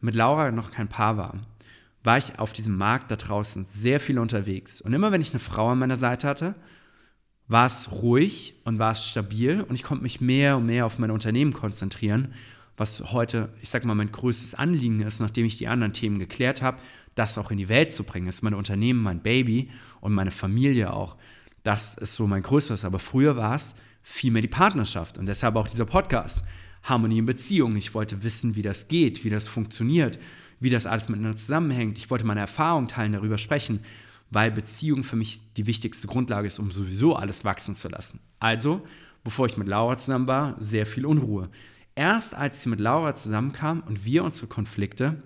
mit 0.00 0.14
Laura 0.14 0.50
noch 0.52 0.70
kein 0.70 0.88
Paar 0.88 1.16
war, 1.16 1.34
war 2.04 2.18
ich 2.18 2.38
auf 2.38 2.52
diesem 2.52 2.76
Markt 2.76 3.10
da 3.10 3.16
draußen 3.16 3.64
sehr 3.64 3.98
viel 3.98 4.18
unterwegs. 4.18 4.80
Und 4.80 4.92
immer 4.92 5.10
wenn 5.10 5.20
ich 5.20 5.30
eine 5.30 5.40
Frau 5.40 5.70
an 5.70 5.80
meiner 5.80 5.96
Seite 5.96 6.28
hatte, 6.28 6.54
war 7.48 7.66
es 7.66 7.90
ruhig 7.90 8.54
und 8.64 8.78
war 8.78 8.92
es 8.92 9.06
stabil 9.06 9.60
und 9.60 9.74
ich 9.74 9.82
konnte 9.82 10.02
mich 10.02 10.20
mehr 10.20 10.56
und 10.56 10.66
mehr 10.66 10.86
auf 10.86 10.98
mein 10.98 11.10
Unternehmen 11.10 11.52
konzentrieren, 11.52 12.34
was 12.76 13.12
heute, 13.12 13.48
ich 13.62 13.70
sag 13.70 13.84
mal, 13.84 13.94
mein 13.94 14.12
größtes 14.12 14.54
Anliegen 14.54 15.00
ist, 15.00 15.20
nachdem 15.20 15.46
ich 15.46 15.56
die 15.56 15.68
anderen 15.68 15.92
Themen 15.92 16.18
geklärt 16.18 16.62
habe, 16.62 16.78
das 17.16 17.36
auch 17.38 17.50
in 17.50 17.58
die 17.58 17.68
Welt 17.68 17.92
zu 17.92 18.04
bringen. 18.04 18.26
Das 18.26 18.36
ist 18.36 18.42
mein 18.42 18.54
Unternehmen, 18.54 19.02
mein 19.02 19.20
Baby 19.20 19.70
und 20.00 20.12
meine 20.12 20.30
Familie 20.30 20.92
auch. 20.92 21.16
Das 21.64 21.96
ist 21.96 22.14
so 22.14 22.28
mein 22.28 22.42
größeres. 22.42 22.84
Aber 22.84 23.00
früher 23.00 23.36
war 23.36 23.56
es 23.56 23.74
vielmehr 24.02 24.42
die 24.42 24.48
Partnerschaft 24.48 25.18
und 25.18 25.26
deshalb 25.26 25.56
auch 25.56 25.66
dieser 25.66 25.86
Podcast. 25.86 26.44
Harmonie 26.84 27.18
in 27.18 27.26
Beziehungen. 27.26 27.76
Ich 27.76 27.94
wollte 27.94 28.22
wissen, 28.22 28.54
wie 28.54 28.62
das 28.62 28.86
geht, 28.86 29.24
wie 29.24 29.30
das 29.30 29.48
funktioniert, 29.48 30.20
wie 30.60 30.70
das 30.70 30.86
alles 30.86 31.08
miteinander 31.08 31.36
zusammenhängt. 31.36 31.98
Ich 31.98 32.10
wollte 32.10 32.26
meine 32.26 32.40
Erfahrungen 32.40 32.86
teilen, 32.86 33.14
darüber 33.14 33.38
sprechen, 33.38 33.80
weil 34.30 34.52
Beziehung 34.52 35.02
für 35.02 35.16
mich 35.16 35.40
die 35.56 35.66
wichtigste 35.66 36.06
Grundlage 36.06 36.46
ist, 36.46 36.58
um 36.58 36.70
sowieso 36.70 37.16
alles 37.16 37.44
wachsen 37.44 37.74
zu 37.74 37.88
lassen. 37.88 38.20
Also, 38.38 38.86
bevor 39.24 39.46
ich 39.46 39.56
mit 39.56 39.68
Laura 39.68 39.96
zusammen 39.96 40.28
war, 40.28 40.54
sehr 40.60 40.86
viel 40.86 41.06
Unruhe. 41.06 41.48
Erst 41.96 42.34
als 42.34 42.60
ich 42.60 42.66
mit 42.66 42.78
Laura 42.78 43.14
zusammenkam 43.14 43.82
und 43.88 44.04
wir 44.04 44.22
unsere 44.22 44.46
Konflikte 44.46 45.22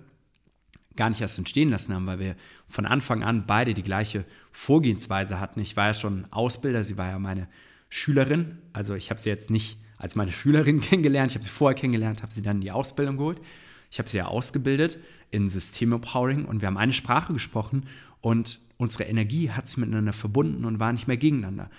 gar 0.95 1.09
nicht 1.09 1.21
erst 1.21 1.37
entstehen 1.37 1.69
lassen 1.69 1.93
haben, 1.93 2.05
weil 2.05 2.19
wir 2.19 2.35
von 2.67 2.85
Anfang 2.85 3.23
an 3.23 3.45
beide 3.47 3.73
die 3.73 3.83
gleiche 3.83 4.25
Vorgehensweise 4.51 5.39
hatten. 5.39 5.59
Ich 5.61 5.75
war 5.75 5.87
ja 5.87 5.93
schon 5.93 6.25
Ausbilder, 6.31 6.83
sie 6.83 6.97
war 6.97 7.07
ja 7.07 7.19
meine 7.19 7.47
Schülerin, 7.89 8.57
also 8.73 8.95
ich 8.95 9.09
habe 9.09 9.19
sie 9.19 9.29
jetzt 9.29 9.49
nicht 9.49 9.77
als 9.97 10.15
meine 10.15 10.31
Schülerin 10.31 10.81
kennengelernt. 10.81 11.31
Ich 11.31 11.35
habe 11.35 11.45
sie 11.45 11.51
vorher 11.51 11.79
kennengelernt, 11.79 12.23
habe 12.23 12.33
sie 12.33 12.41
dann 12.41 12.57
in 12.57 12.61
die 12.61 12.71
Ausbildung 12.71 13.17
geholt. 13.17 13.39
Ich 13.91 13.99
habe 13.99 14.09
sie 14.09 14.17
ja 14.17 14.25
ausgebildet 14.25 14.97
in 15.31 15.47
System-Empowering 15.47 16.45
und 16.45 16.61
wir 16.61 16.67
haben 16.67 16.77
eine 16.77 16.93
Sprache 16.93 17.33
gesprochen 17.33 17.85
und 18.21 18.59
unsere 18.77 19.03
Energie 19.03 19.51
hat 19.51 19.67
sich 19.67 19.77
miteinander 19.77 20.13
verbunden 20.13 20.65
und 20.65 20.79
war 20.79 20.91
nicht 20.93 21.07
mehr 21.07 21.17
gegeneinander. 21.17 21.69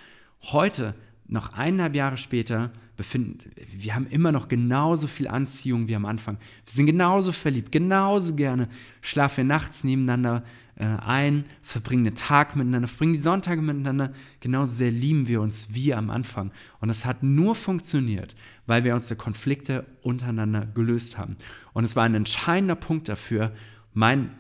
Heute, 0.42 0.94
noch 1.33 1.53
eineinhalb 1.55 1.95
Jahre 1.95 2.16
später, 2.16 2.71
befinden 2.97 3.38
wir 3.75 3.95
haben 3.95 4.07
immer 4.09 4.33
noch 4.33 4.49
genauso 4.49 5.07
viel 5.07 5.27
Anziehung 5.27 5.88
wie 5.88 5.97
am 5.97 6.05
Anfang. 6.05 6.37
Wir 6.66 6.73
sind 6.73 6.87
genauso 6.87 7.33
verliebt, 7.33 7.73
genauso 7.73 8.35
gerne 8.35 8.68
schlafen 9.01 9.38
wir 9.38 9.45
nachts 9.45 9.83
nebeneinander, 9.83 10.45
äh, 10.77 10.85
ein, 10.85 11.45
verbringen 11.62 12.05
den 12.05 12.14
Tag 12.14 12.55
miteinander, 12.55 12.88
verbringen 12.88 13.14
die 13.14 13.21
Sonntage 13.21 13.62
miteinander. 13.62 14.12
Genauso 14.40 14.75
sehr 14.75 14.90
lieben 14.90 15.27
wir 15.27 15.40
uns 15.40 15.68
wie 15.71 15.95
am 15.95 16.11
Anfang. 16.11 16.53
Und 16.81 16.88
das 16.88 17.05
hat 17.05 17.23
nur 17.23 17.55
funktioniert, 17.55 18.35
weil 18.66 18.85
wir 18.85 18.95
unsere 18.95 19.16
Konflikte 19.16 19.87
untereinander 20.03 20.66
gelöst 20.66 21.18
haben. 21.18 21.37
Und 21.73 21.85
es 21.85 21.97
war 21.97 22.05
ein 22.05 22.14
entscheidender 22.14 22.77
Punkt 22.77 23.09
dafür, 23.09 23.53
mein 23.95 24.31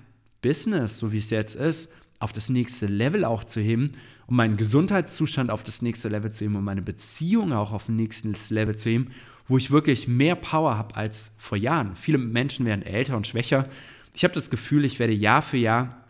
Business, 0.42 0.98
so 0.98 1.12
wie 1.12 1.18
es 1.18 1.30
jetzt 1.30 1.54
ist, 1.56 1.90
auf 2.22 2.32
das 2.32 2.48
nächste 2.48 2.86
Level 2.86 3.24
auch 3.24 3.44
zu 3.44 3.60
heben, 3.60 3.92
um 4.26 4.36
meinen 4.36 4.56
Gesundheitszustand 4.56 5.50
auf 5.50 5.62
das 5.64 5.82
nächste 5.82 6.08
Level 6.08 6.32
zu 6.32 6.44
heben, 6.44 6.56
um 6.56 6.64
meine 6.64 6.82
Beziehung 6.82 7.52
auch 7.52 7.72
auf 7.72 7.88
ein 7.88 7.96
nächstes 7.96 8.50
Level 8.50 8.76
zu 8.76 8.90
heben, 8.90 9.10
wo 9.48 9.58
ich 9.58 9.70
wirklich 9.72 10.06
mehr 10.06 10.36
Power 10.36 10.78
habe 10.78 10.94
als 10.94 11.32
vor 11.38 11.58
Jahren. 11.58 11.96
Viele 11.96 12.18
Menschen 12.18 12.64
werden 12.64 12.82
älter 12.82 13.16
und 13.16 13.26
schwächer. 13.26 13.68
Ich 14.14 14.22
habe 14.22 14.34
das 14.34 14.50
Gefühl, 14.50 14.84
ich 14.84 15.00
werde 15.00 15.12
Jahr 15.12 15.42
für 15.42 15.56
Jahr 15.56 16.04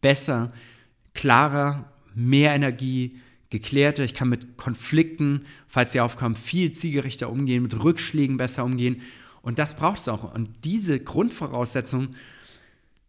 besser, 0.00 0.52
klarer, 1.14 1.92
mehr 2.14 2.54
Energie, 2.54 3.20
geklärter. 3.50 4.02
Ich 4.02 4.14
kann 4.14 4.28
mit 4.28 4.56
Konflikten, 4.56 5.44
falls 5.68 5.92
sie 5.92 6.00
aufkommen, 6.00 6.34
viel 6.34 6.72
zielgerichter 6.72 7.30
umgehen, 7.30 7.62
mit 7.62 7.84
Rückschlägen 7.84 8.36
besser 8.36 8.64
umgehen. 8.64 9.00
Und 9.42 9.60
das 9.60 9.76
braucht 9.76 10.00
es 10.00 10.08
auch. 10.08 10.34
Und 10.34 10.48
diese 10.64 10.98
Grundvoraussetzungen 10.98 12.16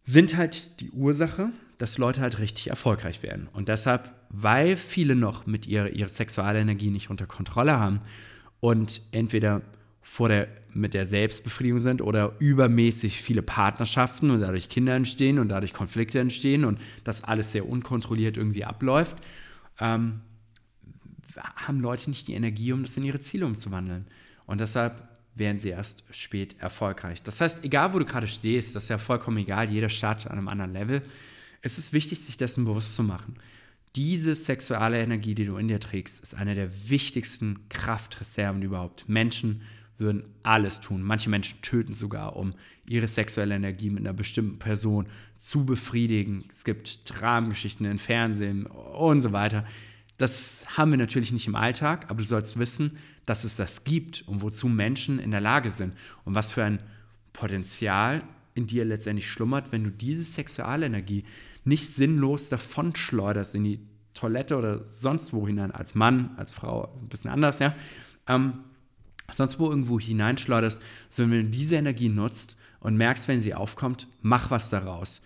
sind 0.04 0.36
halt 0.36 0.80
die 0.80 0.90
Ursache, 0.92 1.50
dass 1.78 1.98
Leute 1.98 2.20
halt 2.20 2.38
richtig 2.38 2.68
erfolgreich 2.68 3.22
werden. 3.22 3.48
Und 3.52 3.68
deshalb, 3.68 4.12
weil 4.30 4.76
viele 4.76 5.14
noch 5.14 5.46
mit 5.46 5.66
ihrer, 5.66 5.90
ihrer 5.90 6.08
Sexualenergie 6.08 6.90
nicht 6.90 7.10
unter 7.10 7.26
Kontrolle 7.26 7.78
haben 7.78 8.00
und 8.60 9.02
entweder 9.12 9.62
vor 10.02 10.28
der, 10.28 10.48
mit 10.72 10.94
der 10.94 11.04
Selbstbefriedigung 11.04 11.80
sind 11.80 12.00
oder 12.00 12.34
übermäßig 12.38 13.20
viele 13.20 13.42
Partnerschaften 13.42 14.30
und 14.30 14.40
dadurch 14.40 14.68
Kinder 14.68 14.94
entstehen 14.94 15.38
und 15.38 15.48
dadurch 15.48 15.72
Konflikte 15.72 16.20
entstehen 16.20 16.64
und 16.64 16.78
das 17.04 17.24
alles 17.24 17.52
sehr 17.52 17.68
unkontrolliert 17.68 18.36
irgendwie 18.36 18.64
abläuft, 18.64 19.16
ähm, 19.80 20.20
haben 21.36 21.80
Leute 21.80 22.08
nicht 22.08 22.28
die 22.28 22.34
Energie, 22.34 22.72
um 22.72 22.82
das 22.82 22.96
in 22.96 23.04
ihre 23.04 23.20
Ziele 23.20 23.46
umzuwandeln. 23.46 24.06
Und 24.46 24.60
deshalb 24.60 25.06
werden 25.34 25.58
sie 25.58 25.68
erst 25.68 26.04
spät 26.10 26.56
erfolgreich. 26.60 27.22
Das 27.22 27.40
heißt, 27.40 27.64
egal 27.64 27.92
wo 27.92 27.98
du 27.98 28.06
gerade 28.06 28.26
stehst, 28.28 28.74
das 28.74 28.84
ist 28.84 28.88
ja 28.88 28.98
vollkommen 28.98 29.36
egal, 29.38 29.68
jeder 29.68 29.90
startet 29.90 30.30
an 30.30 30.38
einem 30.38 30.48
anderen 30.48 30.72
Level. 30.72 31.02
Es 31.66 31.78
ist 31.78 31.92
wichtig, 31.92 32.20
sich 32.20 32.36
dessen 32.36 32.64
bewusst 32.64 32.94
zu 32.94 33.02
machen. 33.02 33.34
Diese 33.96 34.36
sexuelle 34.36 35.00
Energie, 35.00 35.34
die 35.34 35.46
du 35.46 35.56
in 35.56 35.66
dir 35.66 35.80
trägst, 35.80 36.22
ist 36.22 36.36
eine 36.36 36.54
der 36.54 36.70
wichtigsten 36.88 37.68
Kraftreserven 37.70 38.62
überhaupt. 38.62 39.08
Menschen 39.08 39.62
würden 39.98 40.22
alles 40.44 40.78
tun. 40.78 41.02
Manche 41.02 41.28
Menschen 41.28 41.60
töten 41.62 41.92
sogar, 41.92 42.36
um 42.36 42.54
ihre 42.86 43.08
sexuelle 43.08 43.56
Energie 43.56 43.90
mit 43.90 43.98
einer 43.98 44.12
bestimmten 44.12 44.60
Person 44.60 45.08
zu 45.36 45.64
befriedigen. 45.64 46.44
Es 46.52 46.62
gibt 46.62 47.00
Dramengeschichten 47.04 47.84
im 47.84 47.98
Fernsehen 47.98 48.66
und 48.66 49.18
so 49.18 49.32
weiter. 49.32 49.66
Das 50.18 50.64
haben 50.76 50.92
wir 50.92 50.98
natürlich 50.98 51.32
nicht 51.32 51.48
im 51.48 51.56
Alltag, 51.56 52.04
aber 52.08 52.20
du 52.20 52.28
sollst 52.28 52.60
wissen, 52.60 52.92
dass 53.24 53.42
es 53.42 53.56
das 53.56 53.82
gibt 53.82 54.22
und 54.28 54.40
wozu 54.40 54.68
Menschen 54.68 55.18
in 55.18 55.32
der 55.32 55.40
Lage 55.40 55.72
sind 55.72 55.94
und 56.24 56.36
was 56.36 56.52
für 56.52 56.62
ein 56.62 56.78
Potenzial 57.32 58.22
in 58.54 58.66
dir 58.66 58.84
letztendlich 58.84 59.28
schlummert, 59.28 59.70
wenn 59.70 59.84
du 59.84 59.90
diese 59.90 60.24
Sexualenergie 60.24 61.24
nicht 61.66 61.94
sinnlos 61.94 62.48
davonschleuderst 62.48 63.54
in 63.54 63.64
die 63.64 63.80
Toilette 64.14 64.56
oder 64.56 64.84
sonst 64.84 65.32
wo 65.32 65.46
hinein, 65.46 65.70
als 65.70 65.94
Mann, 65.94 66.30
als 66.36 66.52
Frau, 66.52 66.96
ein 67.00 67.08
bisschen 67.08 67.30
anders, 67.30 67.58
ja. 67.58 67.74
Ähm, 68.26 68.64
sonst 69.32 69.58
wo 69.58 69.68
irgendwo 69.68 70.00
hineinschleuderst, 70.00 70.80
sondern 71.10 71.38
wenn 71.38 71.46
du 71.46 71.58
diese 71.58 71.76
Energie 71.76 72.08
nutzt 72.08 72.56
und 72.80 72.96
merkst, 72.96 73.28
wenn 73.28 73.40
sie 73.40 73.54
aufkommt, 73.54 74.06
mach 74.22 74.50
was 74.50 74.70
daraus. 74.70 75.20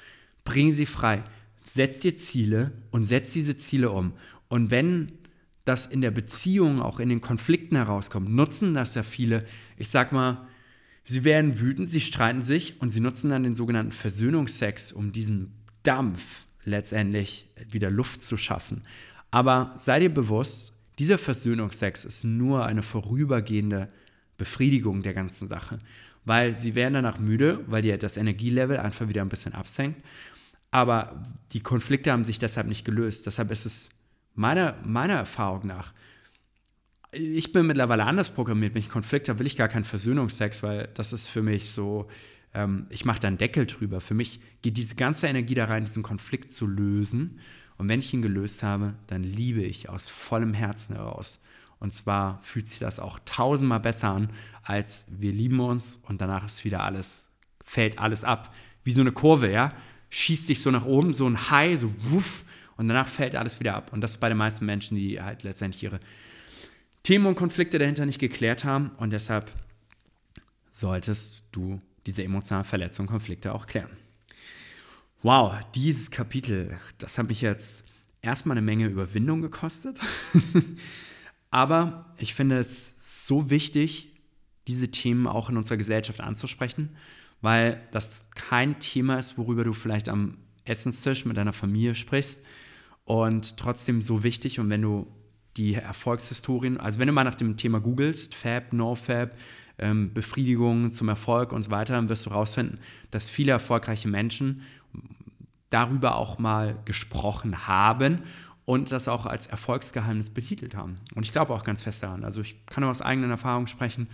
Bring 0.44 0.72
sie 0.72 0.86
frei. 0.86 1.22
Setz 1.64 2.00
dir 2.00 2.16
Ziele 2.16 2.72
und 2.90 3.02
setz 3.02 3.32
diese 3.32 3.56
Ziele 3.56 3.90
um. 3.90 4.14
Und 4.48 4.70
wenn 4.70 5.12
das 5.64 5.86
in 5.86 6.00
der 6.00 6.10
Beziehung, 6.10 6.80
auch 6.80 6.98
in 6.98 7.08
den 7.08 7.20
Konflikten 7.20 7.76
herauskommt, 7.76 8.30
nutzen 8.30 8.74
das 8.74 8.94
ja 8.94 9.02
viele, 9.02 9.44
ich 9.76 9.88
sag 9.88 10.10
mal, 10.12 10.48
sie 11.04 11.24
werden 11.24 11.60
wütend, 11.60 11.88
sie 11.88 12.00
streiten 12.00 12.42
sich 12.42 12.80
und 12.80 12.88
sie 12.88 13.00
nutzen 13.00 13.30
dann 13.30 13.42
den 13.42 13.54
sogenannten 13.54 13.92
Versöhnungsex, 13.92 14.90
um 14.92 15.12
diesen 15.12 15.52
Dampf 15.82 16.44
letztendlich 16.64 17.48
wieder 17.70 17.90
Luft 17.90 18.22
zu 18.22 18.36
schaffen. 18.36 18.82
Aber 19.30 19.72
sei 19.76 20.00
dir 20.00 20.12
bewusst, 20.12 20.72
dieser 20.98 21.18
Versöhnungsex 21.18 22.04
ist 22.04 22.24
nur 22.24 22.66
eine 22.66 22.82
vorübergehende 22.82 23.88
Befriedigung 24.36 25.02
der 25.02 25.14
ganzen 25.14 25.48
Sache, 25.48 25.78
weil 26.24 26.56
sie 26.56 26.74
werden 26.74 26.94
danach 26.94 27.18
müde, 27.18 27.60
weil 27.66 27.82
dir 27.82 27.96
das 27.96 28.16
Energielevel 28.16 28.78
einfach 28.78 29.08
wieder 29.08 29.22
ein 29.22 29.28
bisschen 29.28 29.54
absenkt. 29.54 30.04
Aber 30.70 31.22
die 31.52 31.60
Konflikte 31.60 32.12
haben 32.12 32.24
sich 32.24 32.38
deshalb 32.38 32.66
nicht 32.66 32.84
gelöst. 32.84 33.26
Deshalb 33.26 33.50
ist 33.50 33.66
es 33.66 33.88
meiner, 34.34 34.76
meiner 34.84 35.14
Erfahrung 35.14 35.66
nach, 35.66 35.92
ich 37.12 37.52
bin 37.52 37.66
mittlerweile 37.66 38.04
anders 38.04 38.30
programmiert. 38.30 38.74
Wenn 38.74 38.82
ich 38.82 38.88
Konflikte 38.88 39.30
habe, 39.32 39.40
will 39.40 39.46
ich 39.46 39.56
gar 39.56 39.68
keinen 39.68 39.84
Versöhnungsex, 39.84 40.62
weil 40.62 40.88
das 40.94 41.12
ist 41.12 41.28
für 41.28 41.42
mich 41.42 41.70
so, 41.70 42.08
ähm, 42.54 42.86
ich 42.90 43.04
mache 43.04 43.20
da 43.20 43.28
einen 43.28 43.38
Deckel 43.38 43.66
drüber. 43.66 44.00
Für 44.00 44.14
mich 44.14 44.40
geht 44.62 44.76
diese 44.76 44.94
ganze 44.94 45.26
Energie 45.26 45.54
da 45.54 45.66
rein, 45.66 45.84
diesen 45.84 46.02
Konflikt 46.02 46.52
zu 46.52 46.66
lösen. 46.66 47.40
Und 47.78 47.88
wenn 47.88 48.00
ich 48.00 48.12
ihn 48.12 48.22
gelöst 48.22 48.62
habe, 48.62 48.94
dann 49.06 49.22
liebe 49.22 49.62
ich 49.62 49.88
aus 49.88 50.08
vollem 50.08 50.54
Herzen 50.54 50.96
heraus. 50.96 51.40
Und 51.78 51.94
zwar 51.94 52.40
fühlt 52.42 52.66
sich 52.66 52.78
das 52.78 53.00
auch 53.00 53.18
tausendmal 53.24 53.80
besser 53.80 54.08
an, 54.08 54.30
als 54.62 55.06
wir 55.08 55.32
lieben 55.32 55.60
uns 55.60 56.02
und 56.06 56.20
danach 56.20 56.44
ist 56.44 56.64
wieder 56.64 56.84
alles, 56.84 57.30
fällt 57.64 57.98
alles 57.98 58.22
ab. 58.22 58.54
Wie 58.84 58.92
so 58.92 59.00
eine 59.00 59.12
Kurve, 59.12 59.50
ja? 59.50 59.72
Schießt 60.10 60.46
sich 60.46 60.60
so 60.60 60.70
nach 60.70 60.84
oben, 60.84 61.14
so 61.14 61.26
ein 61.26 61.50
High, 61.50 61.80
so 61.80 61.94
wuff, 61.96 62.44
und 62.80 62.88
danach 62.88 63.08
fällt 63.08 63.36
alles 63.36 63.60
wieder 63.60 63.74
ab. 63.74 63.92
Und 63.92 64.00
das 64.00 64.12
ist 64.12 64.20
bei 64.20 64.30
den 64.30 64.38
meisten 64.38 64.64
Menschen, 64.64 64.96
die 64.96 65.20
halt 65.20 65.42
letztendlich 65.42 65.82
ihre 65.82 66.00
Themen 67.02 67.26
und 67.26 67.36
Konflikte 67.36 67.78
dahinter 67.78 68.06
nicht 68.06 68.18
geklärt 68.18 68.64
haben. 68.64 68.92
Und 68.96 69.10
deshalb 69.10 69.50
solltest 70.70 71.44
du 71.52 71.82
diese 72.06 72.24
emotionalen 72.24 72.64
Verletzungen, 72.64 73.08
Konflikte 73.08 73.54
auch 73.54 73.66
klären. 73.66 73.96
Wow, 75.22 75.54
dieses 75.74 76.10
Kapitel, 76.10 76.78
das 76.98 77.18
hat 77.18 77.28
mich 77.28 77.42
jetzt 77.42 77.84
erstmal 78.22 78.56
eine 78.56 78.64
Menge 78.64 78.86
Überwindung 78.86 79.42
gekostet. 79.42 79.98
Aber 81.50 82.14
ich 82.16 82.34
finde 82.34 82.58
es 82.58 83.26
so 83.26 83.50
wichtig, 83.50 84.08
diese 84.66 84.90
Themen 84.90 85.26
auch 85.26 85.50
in 85.50 85.56
unserer 85.56 85.76
Gesellschaft 85.76 86.20
anzusprechen, 86.20 86.96
weil 87.40 87.86
das 87.90 88.24
kein 88.34 88.78
Thema 88.78 89.18
ist, 89.18 89.36
worüber 89.36 89.64
du 89.64 89.72
vielleicht 89.72 90.08
am 90.08 90.38
Essenstisch 90.64 91.24
mit 91.24 91.36
deiner 91.36 91.52
Familie 91.52 91.94
sprichst 91.94 92.40
und 93.04 93.56
trotzdem 93.56 94.02
so 94.02 94.22
wichtig. 94.22 94.60
Und 94.60 94.70
wenn 94.70 94.82
du 94.82 95.06
die 95.56 95.74
Erfolgshistorien, 95.74 96.78
also 96.78 96.98
wenn 96.98 97.06
du 97.06 97.12
mal 97.12 97.24
nach 97.24 97.34
dem 97.34 97.56
Thema 97.56 97.80
googelst, 97.80 98.34
Fab, 98.34 98.72
No-Fab, 98.72 99.34
ähm, 99.78 100.12
Befriedigung 100.12 100.90
zum 100.90 101.08
Erfolg 101.08 101.52
und 101.52 101.62
so 101.62 101.70
weiter, 101.70 101.94
dann 101.94 102.08
wirst 102.08 102.26
du 102.26 102.30
herausfinden, 102.30 102.78
dass 103.10 103.28
viele 103.28 103.52
erfolgreiche 103.52 104.08
Menschen 104.08 104.62
darüber 105.70 106.16
auch 106.16 106.38
mal 106.38 106.78
gesprochen 106.84 107.66
haben 107.66 108.20
und 108.64 108.92
das 108.92 109.08
auch 109.08 109.26
als 109.26 109.46
Erfolgsgeheimnis 109.46 110.30
betitelt 110.30 110.76
haben. 110.76 110.98
Und 111.14 111.24
ich 111.24 111.32
glaube 111.32 111.54
auch 111.54 111.64
ganz 111.64 111.82
fest 111.82 112.02
daran. 112.02 112.24
Also 112.24 112.40
ich 112.40 112.66
kann 112.66 112.82
nur 112.82 112.90
aus 112.90 113.02
eigenen 113.02 113.30
Erfahrungen 113.30 113.66
sprechen, 113.66 114.08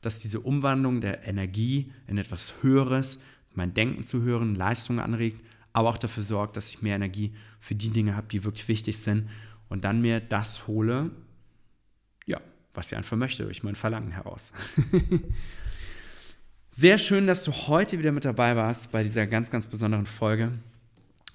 dass 0.00 0.18
diese 0.18 0.40
Umwandlung 0.40 1.00
der 1.00 1.26
Energie 1.26 1.92
in 2.06 2.16
etwas 2.16 2.54
Höheres, 2.62 3.18
mein 3.54 3.74
Denken 3.74 4.04
zu 4.04 4.22
hören, 4.22 4.54
Leistungen 4.54 5.00
anregt, 5.00 5.44
aber 5.72 5.90
auch 5.90 5.98
dafür 5.98 6.22
sorgt, 6.22 6.56
dass 6.56 6.70
ich 6.70 6.82
mehr 6.82 6.96
Energie 6.96 7.34
für 7.60 7.74
die 7.74 7.90
Dinge 7.90 8.16
habe, 8.16 8.26
die 8.28 8.44
wirklich 8.44 8.66
wichtig 8.68 8.98
sind 8.98 9.28
und 9.70 9.84
dann 9.84 10.02
mir 10.02 10.20
das 10.20 10.66
hole, 10.66 11.10
ja, 12.26 12.40
was 12.74 12.92
ich 12.92 12.98
einfach 12.98 13.16
möchte, 13.16 13.44
durch 13.44 13.62
mein 13.62 13.74
Verlangen 13.74 14.10
heraus. 14.10 14.52
Sehr 16.70 16.98
schön, 16.98 17.26
dass 17.26 17.44
du 17.44 17.52
heute 17.52 17.98
wieder 17.98 18.12
mit 18.12 18.24
dabei 18.24 18.54
warst 18.56 18.92
bei 18.92 19.02
dieser 19.02 19.26
ganz, 19.26 19.50
ganz 19.50 19.66
besonderen 19.66 20.06
Folge. 20.06 20.52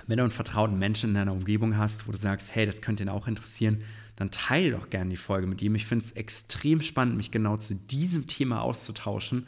Wenn 0.08 0.18
du 0.18 0.24
einen 0.24 0.32
vertrauten 0.32 0.78
Menschen 0.78 1.10
in 1.10 1.16
deiner 1.16 1.34
Umgebung 1.34 1.78
hast, 1.78 2.08
wo 2.08 2.12
du 2.12 2.18
sagst, 2.18 2.54
hey, 2.54 2.66
das 2.66 2.82
könnte 2.82 3.04
ihn 3.04 3.10
auch 3.10 3.28
interessieren, 3.28 3.82
dann 4.18 4.32
teile 4.32 4.72
doch 4.72 4.90
gerne 4.90 5.10
die 5.10 5.18
Folge 5.18 5.48
mit 5.48 5.62
ihm. 5.62 5.76
Ich 5.76 5.86
finde 5.86 6.06
es 6.06 6.12
extrem 6.12 6.82
spannend, 6.82 7.18
mich 7.18 7.32
genau 7.32 7.58
zu 7.58 7.76
diesem 7.76 8.28
Thema 8.28 8.62
auszutauschen 8.62 9.48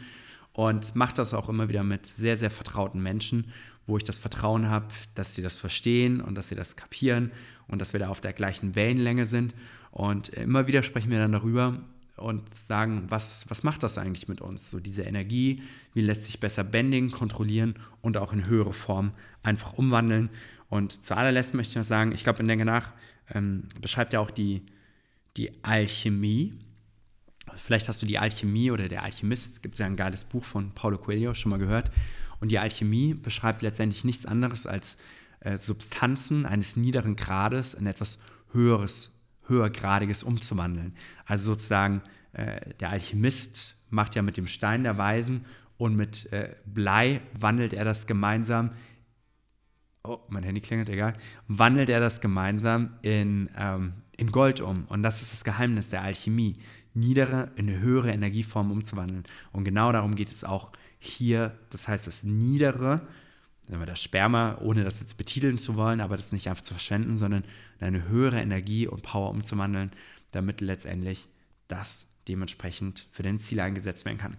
und 0.53 0.95
mache 0.95 1.13
das 1.13 1.33
auch 1.33 1.49
immer 1.49 1.69
wieder 1.69 1.83
mit 1.83 2.05
sehr, 2.05 2.37
sehr 2.37 2.51
vertrauten 2.51 3.01
Menschen, 3.01 3.51
wo 3.87 3.97
ich 3.97 4.03
das 4.03 4.19
Vertrauen 4.19 4.69
habe, 4.69 4.87
dass 5.15 5.33
sie 5.33 5.41
das 5.41 5.57
verstehen 5.57 6.21
und 6.21 6.35
dass 6.35 6.49
sie 6.49 6.55
das 6.55 6.75
kapieren 6.75 7.31
und 7.67 7.79
dass 7.79 7.93
wir 7.93 7.99
da 7.99 8.09
auf 8.09 8.21
der 8.21 8.33
gleichen 8.33 8.75
Wellenlänge 8.75 9.25
sind. 9.25 9.55
Und 9.91 10.29
immer 10.29 10.67
wieder 10.67 10.83
sprechen 10.83 11.09
wir 11.09 11.17
dann 11.17 11.31
darüber 11.31 11.79
und 12.17 12.43
sagen, 12.55 13.05
was, 13.09 13.45
was 13.47 13.63
macht 13.63 13.83
das 13.83 13.97
eigentlich 13.97 14.27
mit 14.27 14.41
uns? 14.41 14.69
So 14.69 14.79
diese 14.79 15.03
Energie, 15.03 15.61
wie 15.93 16.01
lässt 16.01 16.25
sich 16.25 16.39
besser 16.39 16.63
bändigen, 16.63 17.11
kontrollieren 17.11 17.75
und 18.01 18.17
auch 18.17 18.33
in 18.33 18.45
höhere 18.45 18.73
Form 18.73 19.11
einfach 19.43 19.73
umwandeln. 19.73 20.29
Und 20.69 21.03
zu 21.03 21.15
allerletzt 21.15 21.53
möchte 21.53 21.71
ich 21.71 21.75
noch 21.77 21.83
sagen, 21.85 22.11
ich 22.11 22.23
glaube, 22.23 22.39
in 22.39 22.47
Denke 22.47 22.65
nach 22.65 22.91
ähm, 23.33 23.63
beschreibt 23.79 24.13
ja 24.13 24.19
auch 24.19 24.31
die, 24.31 24.63
die 25.37 25.63
Alchemie. 25.63 26.53
Vielleicht 27.55 27.87
hast 27.87 28.01
du 28.01 28.05
die 28.05 28.19
Alchemie 28.19 28.71
oder 28.71 28.89
der 28.89 29.03
Alchemist, 29.03 29.61
gibt 29.61 29.75
es 29.75 29.79
ja 29.79 29.85
ein 29.85 29.95
geiles 29.95 30.25
Buch 30.25 30.43
von 30.43 30.71
Paulo 30.71 30.97
Coelho, 30.97 31.33
schon 31.33 31.51
mal 31.51 31.59
gehört. 31.59 31.91
Und 32.39 32.49
die 32.49 32.59
Alchemie 32.59 33.13
beschreibt 33.13 33.61
letztendlich 33.61 34.03
nichts 34.03 34.25
anderes 34.25 34.65
als 34.67 34.97
äh, 35.39 35.57
Substanzen 35.57 36.45
eines 36.45 36.75
niederen 36.75 37.15
Grades 37.15 37.73
in 37.73 37.85
etwas 37.87 38.19
Höheres, 38.51 39.11
höhergradiges 39.47 40.23
umzuwandeln. 40.23 40.93
Also 41.25 41.53
sozusagen 41.53 42.01
äh, 42.33 42.73
der 42.79 42.89
Alchemist 42.89 43.75
macht 43.89 44.15
ja 44.15 44.21
mit 44.21 44.37
dem 44.37 44.47
Stein 44.47 44.83
der 44.83 44.97
Weisen 44.97 45.45
und 45.77 45.95
mit 45.95 46.31
äh, 46.31 46.55
Blei 46.65 47.21
wandelt 47.33 47.73
er 47.73 47.85
das 47.85 48.07
gemeinsam. 48.07 48.71
Oh, 50.03 50.19
mein 50.29 50.43
Handy 50.43 50.61
klingelt, 50.61 50.89
egal. 50.89 51.13
Wandelt 51.47 51.89
er 51.89 51.99
das 51.99 52.21
gemeinsam 52.21 52.97
in, 53.01 53.49
ähm, 53.57 53.93
in 54.17 54.31
Gold 54.31 54.61
um. 54.61 54.85
Und 54.85 55.03
das 55.03 55.21
ist 55.21 55.33
das 55.33 55.43
Geheimnis 55.43 55.89
der 55.89 56.01
Alchemie. 56.01 56.57
Niedere 56.93 57.51
in 57.55 57.69
eine 57.69 57.79
höhere 57.79 58.11
Energieform 58.11 58.71
umzuwandeln. 58.71 59.23
Und 59.51 59.65
genau 59.65 59.91
darum 59.91 60.15
geht 60.15 60.31
es 60.31 60.43
auch 60.43 60.71
hier. 60.99 61.57
Das 61.69 61.87
heißt, 61.87 62.07
das 62.07 62.23
Niedere 62.23 63.07
sagen 63.67 63.79
wir, 63.79 63.85
das 63.85 64.01
Sperma, 64.01 64.57
ohne 64.61 64.83
das 64.83 64.99
jetzt 64.99 65.17
betiteln 65.17 65.57
zu 65.57 65.75
wollen, 65.75 65.99
aber 65.99 66.15
das 66.15 66.31
nicht 66.31 66.47
einfach 66.47 66.61
zu 66.61 66.73
verschwenden, 66.73 67.17
sondern 67.17 67.43
in 67.79 67.87
eine 67.87 68.07
höhere 68.07 68.39
Energie 68.39 68.87
und 68.87 69.03
Power 69.03 69.29
umzuwandeln, 69.29 69.91
damit 70.31 70.61
letztendlich 70.61 71.27
das 71.67 72.07
dementsprechend 72.27 73.07
für 73.11 73.23
dein 73.23 73.39
Ziel 73.39 73.59
eingesetzt 73.59 74.05
werden 74.05 74.17
kann. 74.17 74.37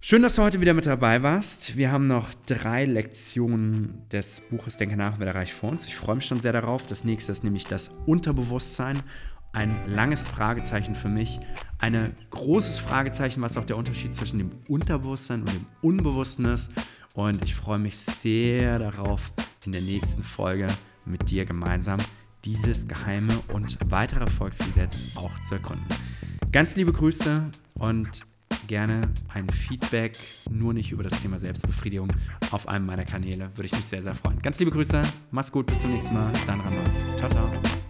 Schön, 0.00 0.22
dass 0.22 0.34
du 0.34 0.42
heute 0.42 0.60
wieder 0.60 0.74
mit 0.74 0.86
dabei 0.86 1.22
warst. 1.22 1.76
Wir 1.76 1.92
haben 1.92 2.08
noch 2.08 2.34
drei 2.46 2.84
Lektionen 2.84 4.08
des 4.10 4.40
Buches 4.50 4.76
Denke 4.76 4.96
nach, 4.96 5.20
wer 5.20 5.34
reicht 5.34 5.52
vor 5.52 5.70
uns. 5.70 5.86
Ich 5.86 5.96
freue 5.96 6.16
mich 6.16 6.26
schon 6.26 6.40
sehr 6.40 6.52
darauf. 6.52 6.86
Das 6.86 7.04
nächste 7.04 7.30
ist 7.30 7.44
nämlich 7.44 7.66
das 7.66 7.88
Unterbewusstsein. 8.06 9.02
Ein 9.52 9.76
langes 9.86 10.26
Fragezeichen 10.26 10.94
für 10.94 11.08
mich. 11.08 11.40
Ein 11.78 12.16
großes 12.30 12.78
Fragezeichen, 12.78 13.42
was 13.42 13.56
auch 13.56 13.64
der 13.64 13.76
Unterschied 13.76 14.14
zwischen 14.14 14.38
dem 14.38 14.52
Unterbewusstsein 14.68 15.40
und 15.40 15.52
dem 15.52 15.66
Unbewussten 15.82 16.46
ist. 16.46 16.70
Und 17.14 17.44
ich 17.44 17.54
freue 17.54 17.78
mich 17.78 17.98
sehr 17.98 18.78
darauf, 18.78 19.32
in 19.66 19.72
der 19.72 19.82
nächsten 19.82 20.22
Folge 20.22 20.66
mit 21.04 21.30
dir 21.30 21.44
gemeinsam 21.44 21.98
dieses 22.44 22.88
geheime 22.88 23.34
und 23.52 23.78
weitere 23.86 24.20
Erfolgsgesetz 24.20 25.16
auch 25.16 25.38
zu 25.40 25.54
erkunden. 25.54 25.86
Ganz 26.50 26.74
liebe 26.76 26.92
Grüße 26.92 27.50
und 27.74 28.24
gerne 28.66 29.08
ein 29.32 29.48
Feedback, 29.50 30.16
nur 30.50 30.72
nicht 30.72 30.92
über 30.92 31.02
das 31.02 31.20
Thema 31.20 31.38
Selbstbefriedigung, 31.38 32.08
auf 32.50 32.68
einem 32.68 32.86
meiner 32.86 33.04
Kanäle. 33.04 33.50
Würde 33.54 33.66
ich 33.66 33.72
mich 33.72 33.84
sehr, 33.84 34.02
sehr 34.02 34.14
freuen. 34.14 34.38
Ganz 34.38 34.58
liebe 34.58 34.70
Grüße, 34.70 35.02
mach's 35.30 35.52
gut, 35.52 35.66
bis 35.66 35.80
zum 35.80 35.92
nächsten 35.92 36.14
Mal. 36.14 36.32
Dein 36.46 36.60
Randolph. 36.60 37.16
Ciao, 37.18 37.30
ciao. 37.30 37.81